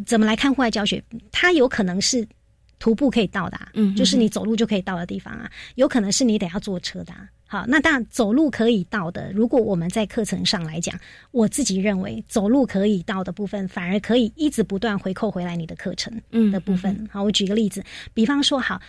[0.04, 2.26] 怎么来看户外教学，它有可能是
[2.80, 7.14] 徒步可以到达，嗯，就是你走路就可以到的地方啊，有可能是你得要坐车的。
[7.54, 9.30] 好，那当然走路可以到的。
[9.32, 10.98] 如果我们在课程上来讲，
[11.30, 16.12] 我自己认为走路可以到的部分，反而可以一直不断回扣回来你的课程
[16.50, 17.08] 的部分。
[17.12, 17.80] 好，我举个例子，
[18.12, 18.80] 比方说，好。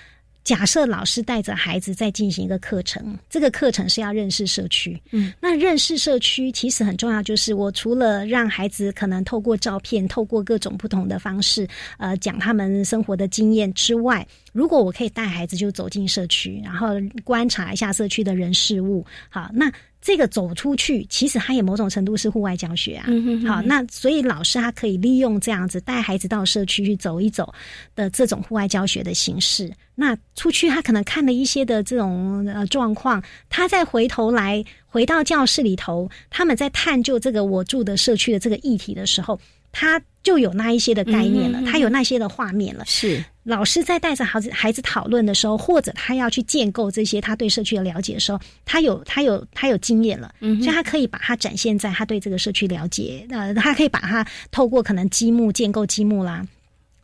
[0.43, 5.01] 假设老师带着孩子在进行一个课程，这个课程是要认识社区。
[5.09, 14.23] 嗯，那认识社区其实很重要，就是我除了让孩子可能透过照片、透过各种不同的方式，呃，讲他们生活的经验之外，
[14.55, 16.87] 如果我可以带孩子就走进社区，然后
[17.25, 19.69] 观察一下社区的人事物，好，那。
[20.01, 23.07] 这个走出去，其实他也某种程度是户外教学啊。
[23.47, 27.51] 好，那所以老师他可以利用这样子带孩子到社区去走一走
[27.95, 29.73] 的这种户外教学的形式。
[29.95, 39.39] 那出去他可能看了一些的这种呃状况，他再回头来回到教室里头，他们在探究这个我住的社区的这个议题的时候，
[39.71, 42.83] 他就有那一些的概念了，他有那些的画面了。
[42.85, 43.23] 是。
[43.43, 56.43] 老师在带着孩子孩子讨论的时候，或者他要去建构这些他对社区的了解的时候，他有他有他有经验了，所以他可以把它展现在他对这个社区了解，呃，他可以把它透过可能积木建构积木啦，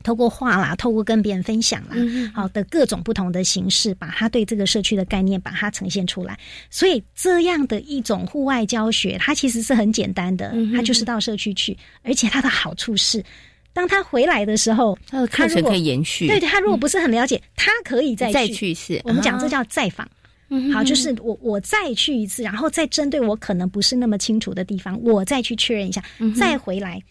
[0.02, 1.96] 透过画啦，透过跟别人分享啦，
[2.34, 6.38] 好的各种不同的形式，把他对这个社区的概念把它呈现出来。
[6.70, 13.24] 所以这样的一种户外教学，它其实是很简单的，它就是到社区去，而且它的好处是。
[13.74, 16.28] 当他回来的时候，他的课程可以延续。
[16.28, 19.00] 对他如果不是很了解，他可以再再去一次。
[19.06, 20.06] 我们讲这叫再访。
[20.74, 26.04] 好，就是我我再去一次，然后再针对我可能不是那么清楚的地方，我再去确认一下，
[26.38, 27.02] 再回来。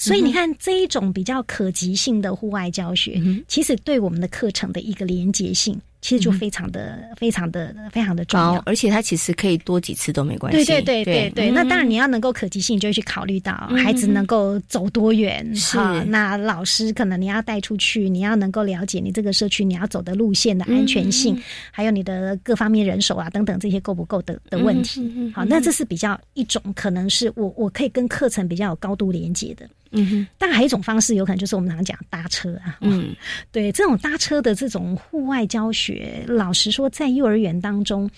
[0.00, 5.78] 所以你看，这一种比较可及性的户外教学，其实对我们的课程的一个连结性。
[6.02, 10.64] 其实就非常的、非常的、非常的重要，而且它其实可以多几次都没关系。
[10.64, 13.52] 对对对对对，那当然你要能够可及性，就会去考虑到
[13.84, 15.54] 孩子能够走多远。
[15.54, 21.38] 是，那老师可能你要带出去，你要能够了解你这个社区你要走的路线的安全性，
[21.70, 25.30] 还有你的各方面人手啊等等这些够不够的的问题。
[25.34, 29.68] 好，那这是比较一种可能是我我可以跟课程比较有高度连接的。
[29.92, 32.78] 嗯哼，但还有一种方式，有可能就是我们常常讲搭车啊。
[32.80, 33.14] 嗯，
[33.50, 38.08] 对，这种搭车的这种户外教学，老实说，在幼儿园当中，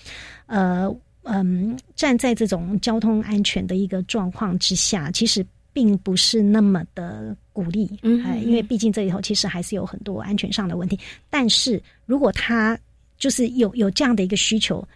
[0.45, 0.87] 呃，
[1.23, 7.89] 嗯，站在这种交通安全的一个状况之下，其实并不是那么的鼓励。
[8.03, 10.99] 嗯，因为毕竟这里头其实还是有很多安全上的问题。
[11.29, 12.77] 但是如果他
[13.17, 14.87] 就是有有这样的一个需求。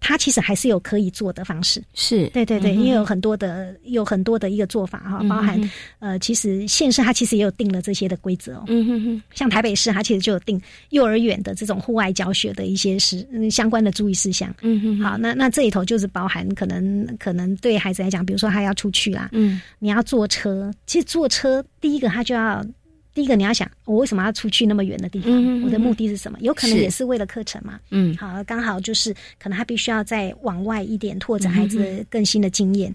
[0.00, 2.26] 他其实还是有可以做的方式，是。
[2.30, 5.60] 对对对，因为有很多的有很多的一个做法哈，包含
[5.98, 22.64] 呃，其实县市它其实也有定了这些的规则哦，嗯哼哼，像台北市它其实就有定幼儿园的这种户外教学的一些事相关的注意事项，嗯哼，好，那那这里头就是包含可能可能对孩子来讲，比如说他要出去啦，嗯，你要坐车，其实坐车第一个他就要。
[23.12, 25.62] 第一个你要想，我为什么要出去那么远的地方？
[25.62, 26.38] 我的目的是什么？
[26.40, 27.80] 有可能也是为了课程嘛。
[27.90, 32.94] 嗯，好，刚好就是可能他必须要再往外一点，拓展孩子更新的经验。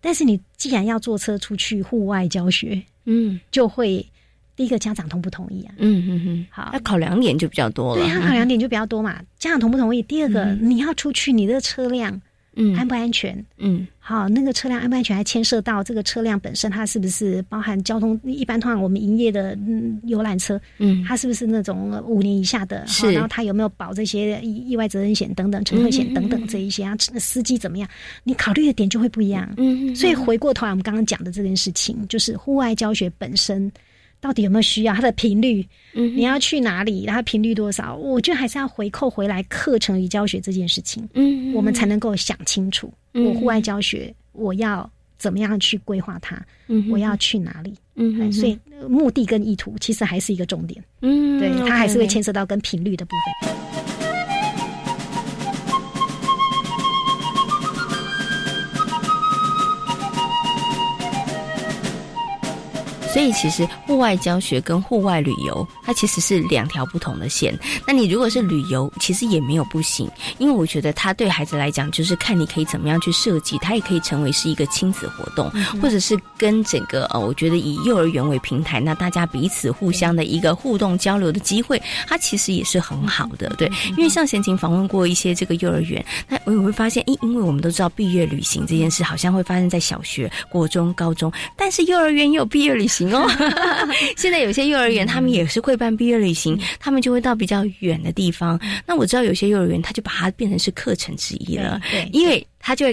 [0.00, 4.06] 但是你既然要坐车出去户外教学，嗯，就会
[4.54, 5.74] 第一个家长同不同意啊？
[5.78, 8.02] 嗯嗯嗯，好，要考量点就比较多了。
[8.02, 9.22] 对，要考量点就比较多嘛。
[9.38, 10.02] 家长同不同意？
[10.02, 12.20] 第二个你要出去，你的车辆。
[12.56, 13.44] 嗯，安不安全？
[13.58, 18.20] 嗯，好，那个车辆安不安全，还牵涉到这个车辆本身，它是不是包含交通？
[18.22, 22.86] 一般通常我们营业的嗯游览车，嗯，它是不是那种五年以下的？
[22.86, 26.94] 是，然后它有没有保这些意外责任险等等、乘客险等等这一些啊？
[27.18, 27.88] 司机怎么样？
[28.24, 29.50] 你考虑的点就会不一样。
[29.56, 33.72] 嗯，所以回过头来，我们刚刚讲的这件事情，就是户外教学本身。
[34.24, 35.62] 到底有没有需要它的频率？
[35.92, 37.04] 嗯，你要去哪里？
[37.04, 37.94] 然后频率多少？
[37.94, 41.06] 我觉得还是要回扣回来课程与教学这件事情。
[41.12, 46.42] 嗯，我们才能够想清楚，我户外教学我要怎么样去规划它？
[46.68, 47.74] 嗯，我要去哪里？
[47.96, 48.58] 嗯，所以
[48.88, 50.82] 目的跟意图其实还是一个重点。
[51.02, 53.10] 嗯，对，它还是会牵涉到跟频率的部
[53.42, 53.63] 分。
[63.14, 67.56] 所以其实户外教学跟户外旅游，它其实是两条不同的线。
[67.86, 75.48] 那你如果是旅游，其实也没有不行，因为我觉得它对孩子来讲，就是看你可以怎么样去设计，它也可以成为是一个亲子活动，
[75.80, 83.48] 或者是跟整个呃，我觉得以幼儿园为平台，那大家彼此互相的一个互动交流的机会，它其实也是很好的。
[83.50, 93.03] 对，因为像贤琴访问过一些这个幼儿园，那我也会发现，因因为我们都知道毕业旅行这件事，好像会发生在小学、国中、高中，但是幼儿园也有毕业旅行。
[93.12, 93.26] 哦，
[94.16, 98.58] 现在有些幼儿园他们也是会办毕业旅行，他们就会到比较远的地方。
[98.86, 102.86] 那我知道有些幼儿园他就把它变成是课程之一了，对，因为他就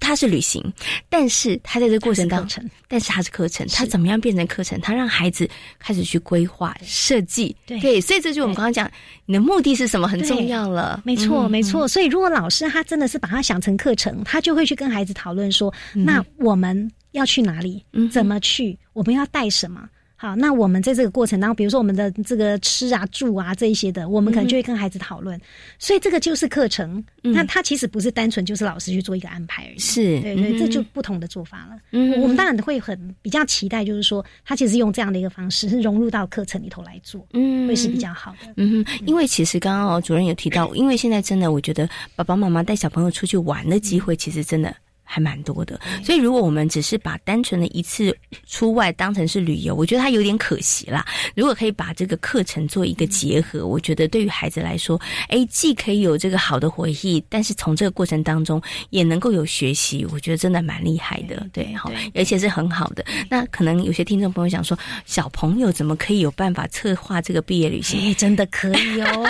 [0.00, 0.62] 他是旅行，
[1.08, 4.78] 但是他在这过程当中，但是他是课程，他怎么样变成课程？
[4.80, 5.48] 他让孩子
[5.78, 8.90] 开始去规划设计，对，所以这就我们刚刚讲，
[9.26, 11.88] 你的目的是什么很重要了，没错，没错。
[11.88, 16.90] 所以如果老师他真的是把它想成课程，他就会去跟孩子讨论说，那我们。
[17.12, 17.84] 要去哪里？
[18.10, 18.78] 怎么去？
[18.92, 19.88] 我们要带什么？
[20.20, 25.40] 好，那我们在这个过程当中，比如说我们的这个吃啊、住啊这一些的，我们可能就会跟孩子讨论。
[25.78, 27.04] 所以这个就是课程。
[27.22, 29.78] 那它其实不是单纯就是老师去做一个安排而已。
[29.78, 31.78] 是，对对，这就不同的做法了。
[31.92, 38.52] 嗯，我们当然会很比较期待，就是说他其实用这样的一个方式是融入到课程里头来做，嗯，会是比较好的。
[38.56, 44.74] 嗯，因为其实刚刚哦主任有提到，因为现在真的，我觉得爸爸妈妈带小朋友出去玩的机会，其实真的。
[45.10, 48.14] 还蛮多的，所以如果我们只是把单纯的一次
[48.46, 51.02] 出外当成是旅游，我觉得它有点可惜啦。
[51.34, 63.02] 如果可以把这个课程做一个结合，我觉得对于孩子来说，哎，既可以有这个好的回忆，但是从这个过程当中也能够有学习，我觉得真的蛮厉害的，对，好，而且是很好的。
[63.30, 67.98] 那可能有些听众朋友想说，小朋友怎么可以有办法策划这个毕业旅行？
[68.10, 69.24] 哎，真的可以哦，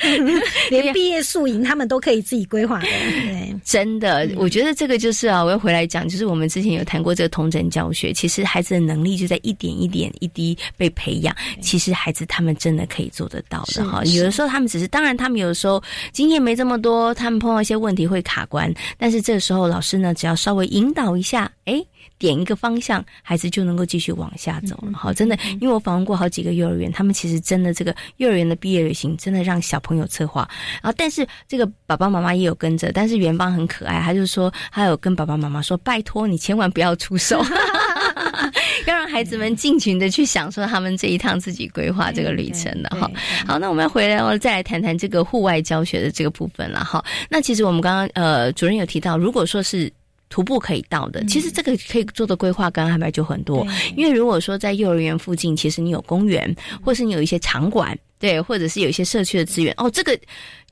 [0.70, 4.59] 连毕业宿营他们都可以自己规划的，对，真的，我觉得。
[4.60, 11.34] 觉得这个就是啊，我要回来讲，就是我们之前有谈过这个童真教学，其实孩子的能力就在一点一点一滴被培养。
[11.62, 14.04] 其实孩子他们真的可以做得到的哈。
[14.04, 15.82] 有的时候他们只是，当然他们有的时候
[16.12, 18.70] 经验没这么多，他们碰到一些问题会卡关。
[18.98, 21.82] 但是这个时候老师呢，只要稍微引导一下，哎。
[22.18, 24.92] 点一个方向，孩子就能够继续往下走了。
[24.92, 30.48] 好，真的，因为我访问过好几个幼儿园，他们其实真的这个幼儿园的毕业旅行，真的让小朋友策划。
[30.82, 37.42] 然后，但是这个爸爸妈妈也有跟着，但是元芳很可爱，他就说他有跟爸爸妈妈说，拜托你千万不要出手，
[38.86, 43.10] 要让孩子们尽情的去享受他们这一趟自己规划这个旅程的哈。
[43.46, 47.04] 好，那我们要回来，我再来谈谈这个户外教学的这个部分了哈。
[47.28, 49.90] 那其实我们刚刚呃主任有提到，如果说是。
[50.30, 53.66] 徒步可以到的，其实这个可以做的规划跟安排就很多。
[53.96, 60.18] 因为如果说在幼儿园附近，其实你有公园，或是你有一些场馆，对，或者是有一些社区的资源，哦，这个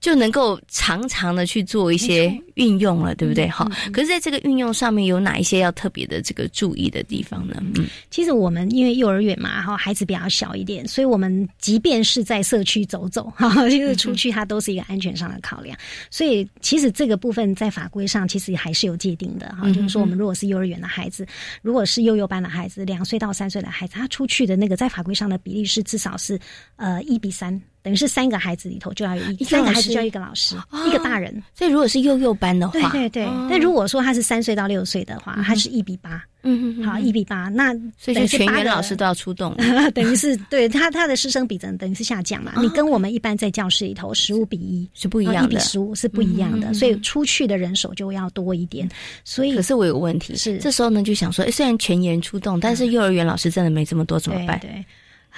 [0.01, 3.49] 就能够常常的去做一些运用了，对不对？
[3.49, 7.57] 好，可是在这个运用上面有哪一些要特别的这个注意的地方呢？
[7.75, 15.77] 嗯，其实我们因为幼儿园嘛，哈，孩子比较小一点，所以我们即便是在社区走走，哈， 就是出去，它都是一个安全上的考量。
[16.11, 21.27] 所以其实这个部分在法规上其实还是有界定的，哈，就是说我们如果是幼儿园的孩子，
[21.61, 26.39] 如果是幼幼班的孩子，两岁到三岁的孩子，他出去的那个在法规上的比例是至少是
[26.77, 27.61] 呃一比三。
[27.83, 30.57] 等于是三个孩子里头就要有一三个孩子就要一个老师，
[30.87, 31.43] 一个大人。
[31.55, 33.25] 所以如果是幼幼班的话，对对对。
[33.51, 36.23] 但如果说他是三岁到六岁的话，他是一比八。
[36.43, 37.49] 嗯嗯，好，一比八。
[37.49, 39.55] 那所以就全员老师都要出动，
[39.93, 42.53] 等于是对他他的师生比等等于是下降嘛。
[42.59, 48.89] 你跟我们一般在教室里头十五比一是不一样的，一比十五是不一样的，所以出去的人手就要多一点。
[49.25, 54.59] 所以可是我有个问题，是这时候呢就想说，虽然全员出动，但是幼儿园老师真的没这么多，怎么办？
[54.61, 54.85] 对。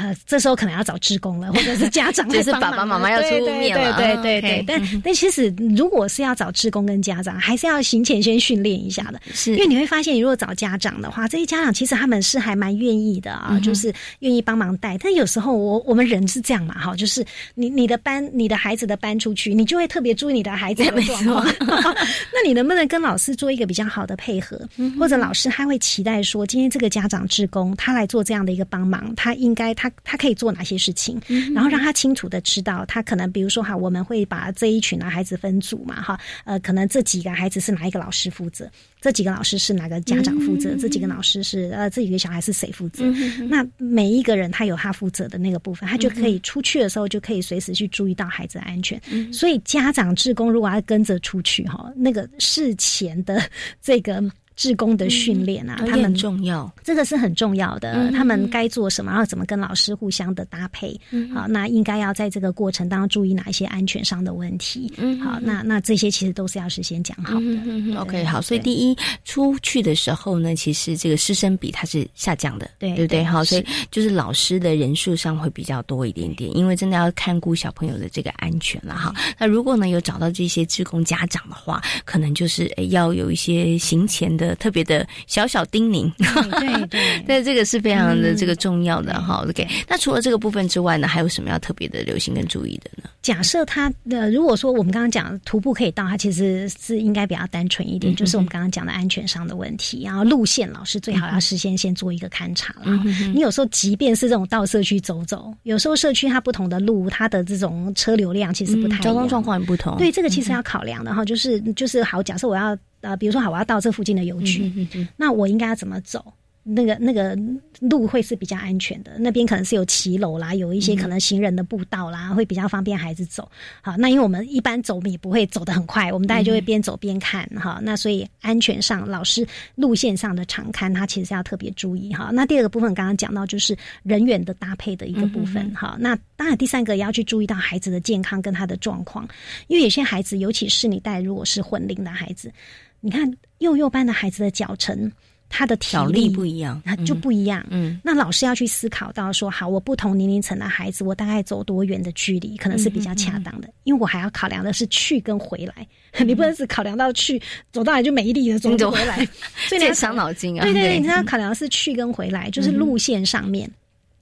[0.01, 3.29] 呃，这时候可能要找志工了，或者是家长 就是爸爸妈妈要出
[3.59, 3.93] 面了。
[3.99, 9.21] 对对对对，但但其实如果是要找志工跟家长，还是要行前先训练一下的。
[9.35, 14.97] 是，因为你会发现，如果找家长的话，这些家长其实他们是还蛮愿意的啊，就是愿意帮忙带。
[14.97, 17.23] 但有时候我我们人是这样嘛，哈，就是
[17.55, 21.45] 你你的班你的孩子的班出去，你就会特别注意你的孩子的 状况。
[22.33, 24.59] 那你能不能跟老师做一个比较好的配合？
[24.99, 29.89] 或者老师他会期待说，今天这个家长志工他来做这样的一个帮忙，他应该他。
[30.05, 31.20] 他可以做哪些事情，
[31.55, 38.70] 然后让他清楚的知道，他可能比如说哈，我们会把这一群男孩子分组嘛，哈，呃，可能这几个孩子是哪一个老师负责，
[39.01, 43.05] 这几个老师是哪个家长负责，这几个老师是呃这几个小孩是谁负责？
[43.49, 49.01] 那每一个人他有他负责的那个部分，他就可以出去的时候就可以随时去注意到孩子的安全。
[49.32, 53.43] 所以家长志工如果要跟着出去哈，那个事前的
[53.80, 54.22] 这个。
[54.61, 58.13] 志工的训练啊，他们重要，这个是很重要的。
[58.13, 60.95] 他们该做什么，然后怎么跟老师互相的搭配？
[61.33, 64.93] 好，那应该要在这个过程当中注意哪一些安全上的问题？
[64.99, 68.01] 嗯好，那那这些其实都是要事先讲好的。
[68.01, 68.95] OK，好，所以第一
[69.25, 73.25] 出去的时候呢，其实这个师生比它是下降的，对对不对？
[73.25, 79.15] 好，所以就是老师的人数上会比较多一点点，因为真的要看顾小朋友的这个安全了哈。
[79.39, 84.50] 那如果呢有找到这些职工家长的话，可能就是要有一些行前的。
[84.57, 86.13] 特别的小小叮咛，
[86.61, 89.45] 对对，那 这个是非常的这个重要的哈。
[89.49, 93.09] OK，那除了这个部分之外呢，还有什么要特别的留心跟注意的呢？
[93.23, 100.03] 假设他的如果说我们刚刚讲徒步可以到，它其实是应该比较单纯一点，就是我们刚刚讲的安全上的问题。
[100.05, 102.97] 然后路线老师最好要事先先做一个勘察了。
[103.35, 109.99] 你有时候即便是这种到社区走走，有时候社区它不同的路，它的这种车流量其实不太交通状况也不同。
[109.99, 111.25] 对，这个其实要考量的哈。
[111.25, 112.77] 就是就是好，假设我要。
[113.01, 114.71] 呃，比如说好，我要到这附近的邮局，
[115.17, 116.33] 那我应该要怎么走？
[116.63, 117.37] 那个那个
[117.81, 123.51] 路会是比较安全的，那边可能是有骑楼啦，有一些可能行人的步道啦，会比较方便孩子走。
[123.81, 127.81] 好，那因为我们一般走，我们也不会走得很快，我们大概就会边走边看哈。
[127.83, 129.45] 那所以安全上，老师
[129.75, 132.31] 路线上的常看，他其实要特别注意哈。
[132.31, 135.97] 那第二个部分刚刚讲到就是人员的搭配的一个部分哈。
[135.99, 139.27] 那当然第三个也要去注意到孩子的健康跟他的状况，
[139.69, 142.53] 因为有些孩子，尤其是你带如果是混龄的孩子。
[143.01, 145.11] 你看幼幼班的孩子的脚程，
[145.49, 147.67] 他的体力不一样，他就不一样。
[147.71, 155.87] 嗯，那老师要去思考到说，好，我不同年龄层的孩子，我大概走多远的距离可能是比较恰当的，因为我还要考量的是去跟回来，
[156.25, 157.41] 你不能只考量到去，
[157.73, 159.27] 走到来就没力了，走回来，
[159.67, 160.63] 所以你要伤脑筋啊。
[160.63, 163.69] 对对对，你要考量的是去跟回来，就是路线上面。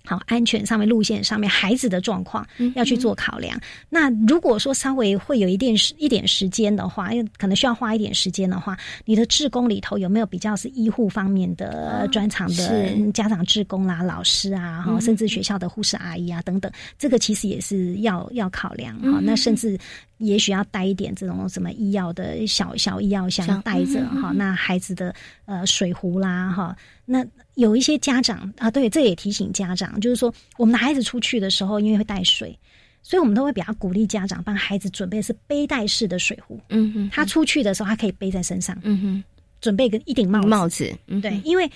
[0.09, 3.61] 好，安全上面、路线上面，孩子的状况要去做考量。
[3.91, 19.21] 那如果说稍微会有一点时一点时间的话，因为可能需要花一点时间的话，你的志工里头有没有比较是医护方面的专长的家长志工啦、老师啊，哈，甚至学校的护士阿姨啊等等，这个其实也是要要考量哈。
[19.23, 19.79] 那甚至
[20.19, 24.33] 也许要带一点这种什么医药的小小医药箱带着哈。
[24.35, 25.15] 那孩子的
[25.47, 27.27] 呃水壶啦哈，那。
[27.59, 32.57] 有一些家长啊，对，这也提醒家长，就是说，我们的孩子出去的时候，因为会带水，
[33.03, 36.61] 所以我们都会比较鼓励家长帮孩子准备是背带式的水壶。
[36.69, 38.79] 嗯哼，他出去的时候，他可以背在身上。
[38.85, 39.25] 嗯哼，
[39.61, 40.47] 准备个一顶帽子。
[40.47, 41.69] 帽子，嗯对，因为。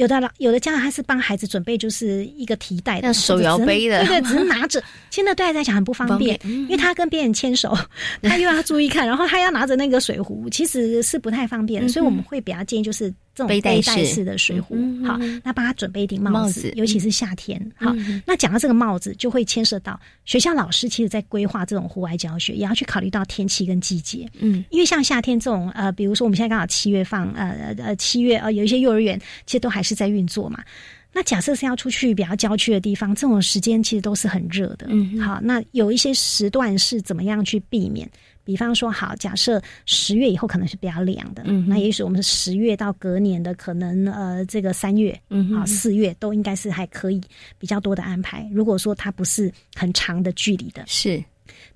[0.00, 4.82] 有的老，有的家长他是帮孩子准备就是一个提袋的，手摇杯的，对对，只是拿着。
[5.10, 7.76] 现在对孩子来讲很不方便，因为他跟别人牵手，
[8.22, 11.86] 他又要注意看，然后他要拿着那个水壶，其实是不太方便。
[11.88, 13.12] 所以我们会比较建议就是。
[13.34, 17.60] 这种背带式的水壶，好，那帮他准备一顶帽子，尤其是夏天。
[17.76, 17.94] 好，
[18.26, 24.28] 那讲到这个帽子，就会牵涉到学校老师，其实在规划这种户外教学，也要去考虑到天气跟季节。
[24.40, 30.62] 嗯，因为像夏天这种，呃，比如说我们现在刚好七月放，呃呃七月，呃，有一些幼儿园其实都还是在运作嘛。
[31.12, 34.86] 那假设是要出去比较郊区的地方，这种时间其实都是很热的。
[34.90, 38.08] 嗯，好，那有一些时段是怎么样去避免？
[38.50, 47.20] 比方说，好，假设十月以后可能是比较凉的，嗯，那也许我们十月到隔年的可能呃，这个三月，嗯，好，四月都应该是还可以
[47.60, 48.44] 比较多的安排。
[48.52, 51.22] 如果说它不是很长的距离的，是。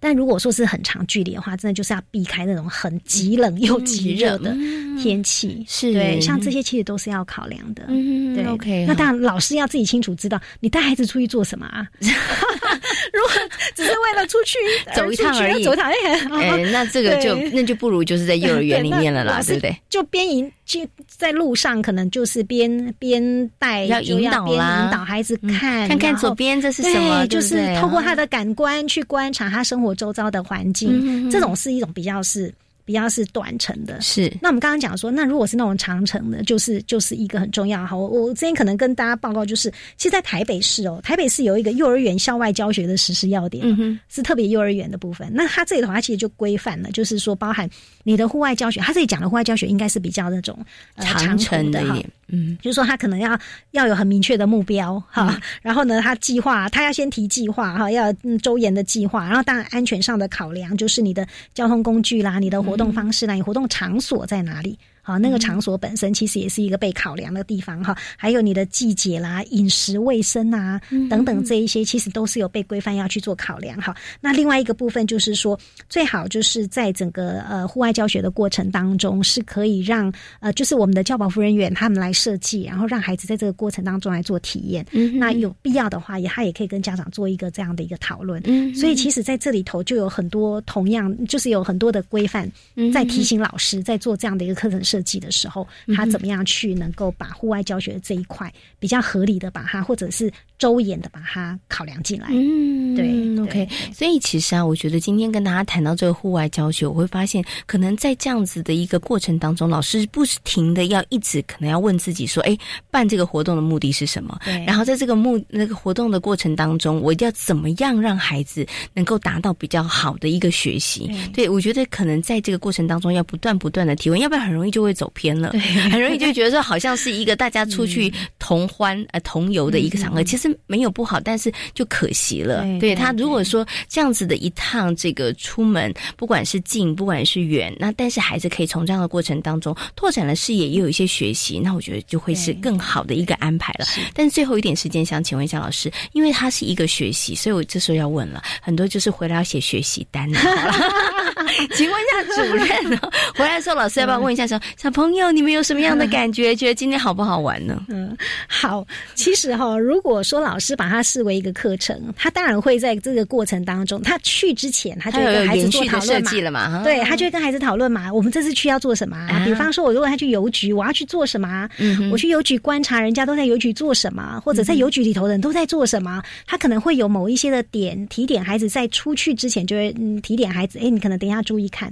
[0.05, 4.55] 但如果说是很长距离的话，真的就是要避开那种很极冷又极热的
[5.01, 5.65] 天气。
[5.67, 7.85] 是对，像这些其实都是要考量的。
[7.89, 8.85] 嗯，对，OK。
[8.87, 11.89] 那当然，老师要自己清楚知道，你带孩子出去做什么啊？
[12.01, 13.31] 如果
[13.75, 14.59] 只是为了出去
[14.95, 15.91] 走一趟而已，走一趟，
[16.39, 19.75] 哎， 那这个就那就不如就是在幼儿园里 面了啦，对不对？
[19.89, 32.53] 就边引就在路上，可能就是边边带要引导啦，引导孩子看看看左边这是什么，就是透过他的感官去观察他生活周遭的环境，这种是一种比较是。
[32.87, 34.31] 比较是短程的，是。
[34.43, 37.97] 那我们刚刚讲说，那如果是那种长程的，就是就是一个很重要哈。
[37.97, 45.27] 我我之前可能跟大家报告，就是其实，在台北市哦，台北市有一个幼儿园校外教学的实施要点，嗯是特别幼儿园的部分。
[45.33, 47.67] 那它这里头，它其实就规范了，就是说包含
[48.03, 50.55] 你的户外教学，它这里讲的户外教学应该是比较那种
[50.99, 51.99] 长程的哈。
[52.35, 53.39] 嗯，就是说他可能要
[53.71, 58.13] 要有很明确的目标哈，然后呢，他计划他要先提计划哈，要
[58.43, 64.77] 周延的计划，然后当然安全上的考量就是你的交通工具啦，你的活动方式啦，你活动场所在哪里。
[65.07, 70.81] 好，那个场所本身其实也是一个被考量的地方哈，还有你的季节啦、饮食卫生啊
[71.11, 73.95] 等等这一些，其实都是有被规范要去做考量哈。
[74.19, 84.87] 那另外一个部分就是说，最好就是在整个呃户外教学的过程当中，是可以让呃就是我们的教保服人员他们来设计，然后让孩子在这个过程当中来做体验。
[85.19, 88.43] 那有必要的话，也他也可以跟家长做一个这样的一个讨论。
[88.75, 92.51] 所以其实在这里头就有很多同样就是有很多的规范
[92.91, 94.83] 在提醒老师在做这样的一个课程。
[94.95, 95.67] 设计的时候，
[95.97, 102.29] 他怎么样去能够把户外教学这一块比较合理的把它，或者是周延的把它考量进来？
[102.31, 103.69] 嗯，对，OK。
[103.93, 112.57] 所以其实啊，我觉得今天跟大家谈到这个户外教学，我会发现，可能在这样子的一个过程当中，老师不停的要一直可能要问自己说：“哎，
[112.91, 114.65] 办这个活动的目的是什么？”对。
[114.65, 121.11] 然后在这个目那个活动的过程当中，我一定要怎么样让孩子能够达到比较好的一个学习？
[121.35, 124.85] 对，我觉得可能在这个过程当中要不断不断的提问，要不然很容易就。
[124.85, 132.65] 会走偏了，对 很容易就觉得说好像是一个大家出去同欢呃同游的一个场合，其实没有不好，但是就可惜了。
[132.81, 143.87] 对他如果说这样子的一趟这个出门，不管是近不管是远，那但是孩子可以从这样的过程当中拓展了视野，也有一些学习，那我觉得就会是更好的一个安排了。
[144.15, 150.41] 但是最后一点时间，想请问一下老师，因为他是一个学习，所以我这时候要问了，很多就是回来要写学习单了。
[151.75, 152.99] 请问一下主任，
[153.35, 154.59] 回来的时候老师要不要问一下说？
[154.77, 156.55] 小朋友，你们有什么样的感觉？
[156.57, 157.85] 觉得今天好不好玩呢？
[157.89, 158.17] 嗯，
[158.49, 158.85] 好。
[159.15, 166.83] 其实哈，如果说老师把它视为一个课程，他当然会在这个过程当中，他去之前他就会跟孩子做讨论嘛。
[166.85, 168.13] 对，他就会跟孩子讨论嘛。
[168.13, 169.17] 我们这次去要做什么？
[169.45, 171.69] 比方说，我如果他去邮局，我要去做什么？
[172.11, 176.23] 我去邮局观察人家都在邮局做什么，或者在邮局里头的人都在做什么。
[176.47, 180.79] 他可能会有某一些的点提点孩子，在出去之前就会嗯提点孩子。
[180.79, 181.91] 哎，你可能等一下注意看。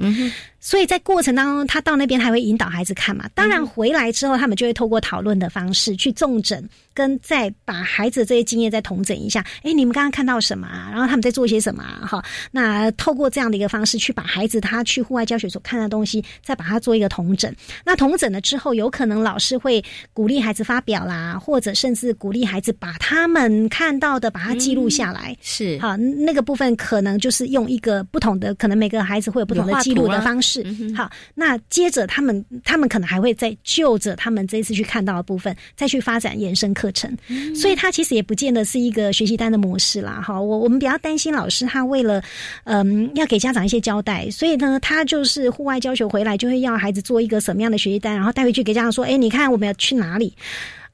[0.65, 3.29] 所以在过程当中，他到那边还会引导孩子看嘛。
[3.35, 6.63] 当然回来之后，他们就会透过讨论的方式去重整，
[6.95, 9.45] 跟再把孩子这些经验再统整一下。
[9.65, 10.89] 哎，你们刚刚看到什么啊？
[10.93, 12.07] 然后他们在做些什么啊？
[12.07, 17.53] 哈，那透过这样的一个方式去把孩子他去户外教学所看的东西，再把它做一个统整。
[17.85, 25.37] 那统整了之后，有可能老师会鼓励孩子发表啦，或者甚至鼓励孩子把他们看到的把它记录下来。
[25.43, 30.52] 是好，那个部分可能就是用一个不同的，可能每个孩子会有不同的记录的方式。
[30.53, 37.17] 是好，那接着他们，他们可能还会再就着他们这一次去看到的部分，再去发展延伸课程。
[37.55, 40.21] 所以，他其实也不见得是一个学习单的模式啦。
[40.21, 42.23] 哈，我我们比较担心老师，他为了
[42.65, 50.33] 嗯要给家长一些交代，所以呢，他就是户外教学回来就会要孩子做一个什么样的学习单，然后带回去给家长说：“哎，你看我们要去哪里？”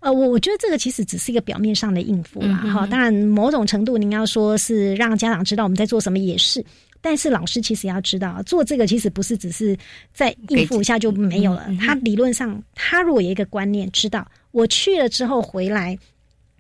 [0.00, 2.54] 呃，我我觉得这个其实只是一个表面上的应付啦。
[2.72, 6.64] 哈，当然某种程度您要说是让家长知道我们在做什么也是。
[7.00, 9.76] 但是老师其实要知道，做这个其实不是只是
[10.12, 11.68] 在应付一下就没有了。
[11.80, 15.98] 他理论上，他如果有一个观念，知道我去了之后回来，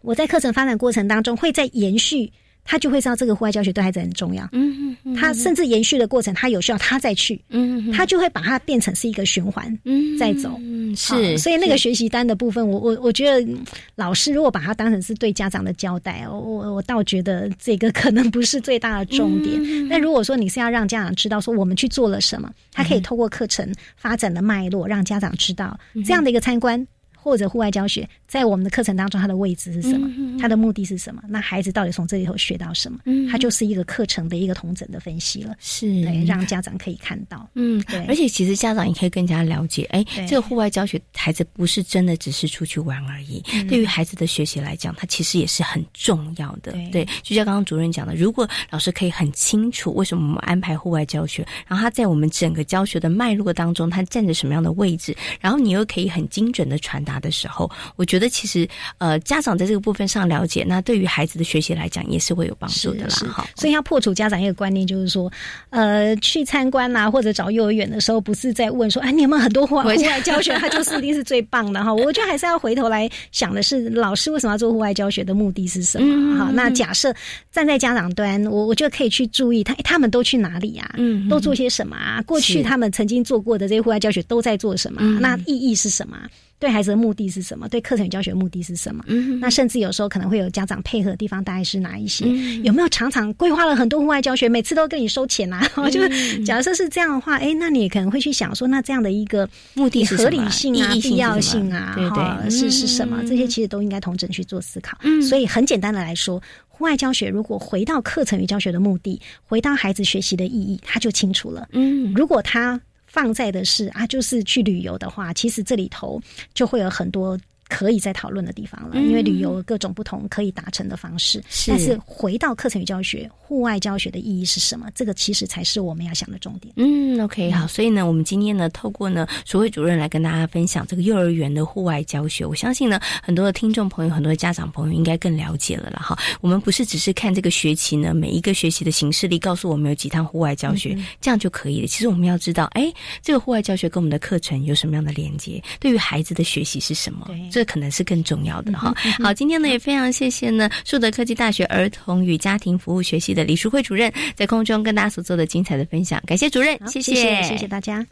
[0.02, 2.32] 我在课程发展过程当中会再延续。
[2.70, 4.46] 他就会知道这个户外教学对孩子很重要。
[4.52, 7.40] 嗯嗯，他甚至延续的过程，他有需要他再去。
[7.48, 9.66] 嗯他就会把它变成是一个循环。
[9.84, 10.54] 嗯，再走。
[10.60, 11.38] 嗯，是。
[11.38, 13.50] 所以那个学习单的部分，我我我觉得
[13.94, 19.88] 老师如果把它当成是对家长的交代，我我我倒觉得这个可能不是最大的重点。
[19.88, 23.66] 但如果说你是要让家长知道说我们去做了什么，他可以透过课程
[23.96, 26.86] 发展的脉络让家长知道这样的一个参观。
[27.20, 30.08] 或者户外教学，在我们的课程当中，它的位置是什么？
[30.40, 31.22] 它的目的是什么？
[31.28, 32.98] 那孩子到底从这里头学到什么？
[33.30, 37.48] 它就是一个课程的一个同整的分析了，是对让家长可以看到。
[37.54, 43.42] 嗯，对，而且其实家长也可以更加了解，哎，这个户外教学，孩子不是真的只是出去玩而已。
[43.68, 46.72] 对于孩子的学习来讲，它其实也是很重要的。
[46.92, 63.16] 对，就像刚刚主任讲的，如果老师可以很清楚为什么我们安排户外教学，然后他在我们整个教学的脉络当中，他占着什么样的位置，然后你又可以很精准的传达的时候，我觉得其实呃，家长在这个部分上了解，那对于孩子的学习来讲也是会有帮助的啦。
[63.32, 65.32] 好，所以要破除家长一个观念，就是说，
[65.70, 71.92] 呃，去参观啦或者找幼儿园的时候，不是在问说，哎，你有没有很多户外 户外教学，它就是一定是最棒的哈。
[71.96, 76.36] 我觉得还是要回头来想的是，老师为什么要做户外教学的目的是什么？
[76.36, 77.14] 好，那假设
[77.50, 80.90] 站在家长端，我我觉得可以去注意他他们都去哪里呀？
[80.96, 82.22] 嗯，都做些什么啊？
[82.26, 85.00] 过去他们曾经做过的这些户外教学都在做什么？
[85.20, 86.18] 那意义是什么？
[86.58, 87.68] 对孩子的目的是什么？
[87.68, 89.04] 对课程与教学目的是什么？
[89.06, 92.26] 嗯，那甚至有时候可能会有家长配合的地方，大概是哪一些？
[92.62, 95.60] 有没有常常规划了很多户外教学，每次都跟你收钱啊？
[95.90, 103.22] 就是假设是这样的话，哎，那你可能会去想说，那这样的一个目的合理性啊、必要性啊，对对，是是什么？
[103.26, 104.98] 这些其实都应该同整去做思考。
[105.02, 111.68] 嗯，所以很简单的来说，户外教学如果回到课程与教学的目的，回到孩子学习的意义，他就清楚了。
[111.72, 112.80] 嗯，如果他。
[113.18, 116.22] 放在的是啊，就是去旅游的话，其实这里头
[116.54, 117.36] 就会有很多。
[117.68, 121.42] 可以再讨论的地方了，因为旅游各种不同可以达成的方式。
[121.66, 124.88] 但是回到课程与教学，户外教学的意义是什么？
[124.94, 126.72] 这个其实才是我们要想的重点。
[126.76, 127.66] 嗯，OK，好。
[127.66, 132.44] 所以呢，我们今天呢，透过呢，所谓主任来跟大家分享这个幼儿园的户外教学。
[132.44, 136.18] 我相信呢，很多的听众朋友、很多的家长朋友应该更了解了了哈。
[136.40, 141.86] 我们不是只是看这个学期呢，每一个学期的形式力告诉我们有几趟户外教学，这样就可以了。
[141.86, 142.90] 其实我们要知道，哎，
[143.22, 145.62] 这个户外教学跟我们的课程有什么样的连接？
[145.78, 147.28] 对于孩子的学习是什么？
[147.58, 148.94] 这可能是更重要的哈。
[149.20, 158.06] 好，今天呢也非常谢谢呢树德科技大学儿童与家庭服务学系的李淑慧主任在空中跟大家所做的精彩的分享，感谢主任，谢谢，谢谢大家。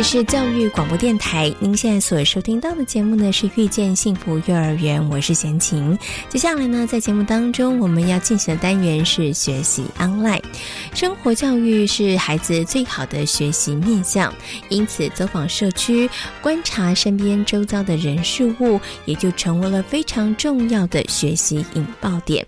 [0.00, 5.98] 里是教育广播电台，您现在所收听到的节目呢是《遇见幸福幼儿园》，我是贤琴。
[6.30, 10.40] 接下来呢，在节目当中我们要进行的单元是学习 online。
[10.94, 14.32] 生活教育是孩子最好的学习面向，
[14.70, 16.08] 因此走访社区，
[16.40, 22.46] 观察身边周遭的人事物，也就成为了非常重要的学习引爆点。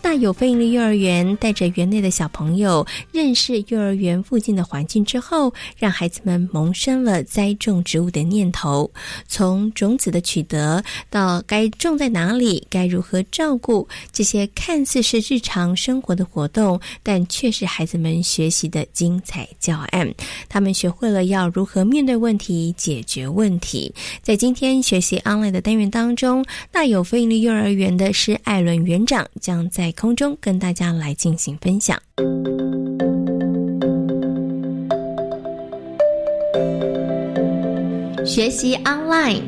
[0.00, 6.93] 大有非营利幼儿园带着园内的小朋友认识幼儿园附近的环境之后，让孩子们萌生。
[7.02, 8.90] 了栽种植物的念头，
[9.26, 20.14] 从种子的取得到该种在哪里，该如何照顾，这些看似是日常生活的活动，但却是孩子们学习的精彩教案。
[20.48, 23.92] 他们学会了要如何面对问题、解决问题。
[24.22, 32.00] 在今天学习 online 的单元当中，大有非营利幼儿园的施艾伦园长将在空中跟大家来进行分享。
[38.24, 39.42] 学习 online，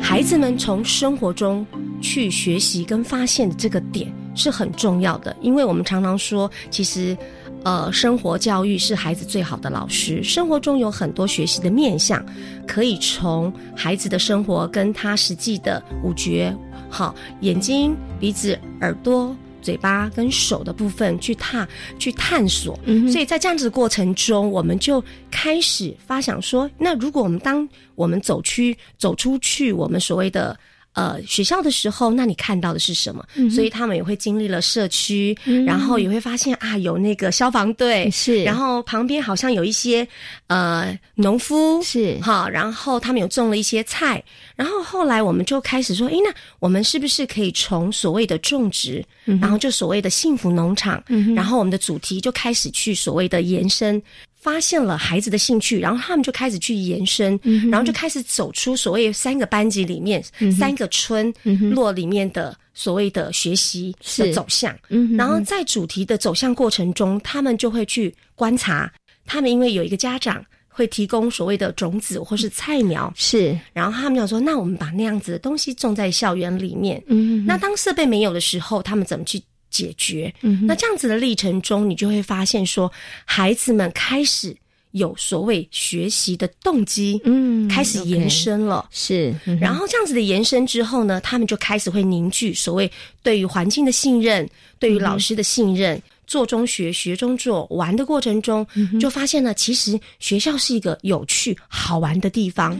[0.00, 1.66] 孩子们从生活中
[2.00, 7.14] 去学习跟发现的这个点是很重要的，因为我们常常说，其实，
[7.62, 10.22] 呃，生活教育是孩子最好的老师。
[10.22, 12.24] 生活中有很多学习的面向，
[12.66, 16.56] 可以从孩子的生活跟他实际的五觉，
[16.88, 19.36] 好，眼睛、鼻子、耳朵。
[19.64, 21.66] 嘴巴跟手的部分去踏
[21.98, 22.78] 去探索，
[23.10, 30.56] 所以在这样子的过程中，我们就开始发想说：那如果我们当我们走去走出去，我们所谓的。
[30.94, 33.24] 呃，学校的时候，那你看到的是什么？
[33.50, 35.36] 所以他们也会经历了社区，
[35.66, 40.06] 然后也会发现啊，有那个消防队是，然后旁边好像有一些
[40.46, 44.22] 呃农夫是，哈，然后他们有种了一些菜，
[44.54, 49.04] 然后后来我们就开始说，诶，那我们是不是可以从所谓的种植，
[49.40, 51.02] 然后就所谓的幸福农场，
[51.34, 54.00] 然后我们的主题就开始去所谓的延伸。
[54.44, 57.40] 发现了孩子的兴趣，然后他们就开始去延伸，
[57.70, 60.22] 然后就开始走出所谓三个班级里面、
[60.54, 61.32] 三个村
[61.70, 64.76] 落里面的所谓的学习的走向。
[65.16, 68.92] 然后在主题的走向过程中，他们就会去观察。
[69.24, 79.40] 他们因为有一个家长会提供所谓的种子或是菜苗，是，然后他们就说：“那我们把那样子的东西种在校园里面。”嗯，那当设备没有的时候，他们怎么去？
[79.74, 82.90] 解决，那这样子的历程中，你就会发现说，
[83.24, 84.56] 孩子们开始
[84.92, 88.88] 有所谓学习的动机，嗯，开始延伸了。
[88.92, 92.88] 是，然后这样子的延伸之后呢，他们就开始会凝聚所谓
[93.20, 94.48] 对于环境的信任，
[94.78, 96.00] 对于老师的信任。
[96.26, 98.66] 做中学，学中做，玩的过程中，
[98.98, 102.78] 就发现了，其实学校是一个有趣、好玩的地方。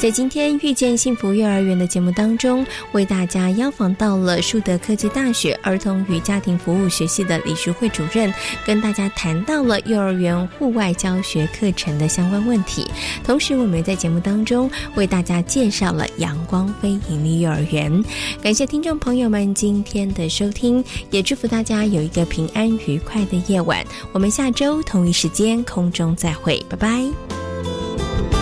[0.00, 8.32] 在今天遇见幸福幼儿园的节目当中，为大家邀访到了树德科技大学儿童与家庭服务学系的李淑慧主任，
[8.64, 12.90] 跟大家谈到了幼儿园户外教学课程的相关问题。
[13.22, 18.02] 同时，我们在节目当中为大家介绍了阳光非盈利幼儿园。
[18.42, 23.84] 感谢听众朋友们今天的收听，也祝福大家有一个平安愉快的夜晚。
[24.12, 28.39] 我们下周同一时间空中再会，拜拜。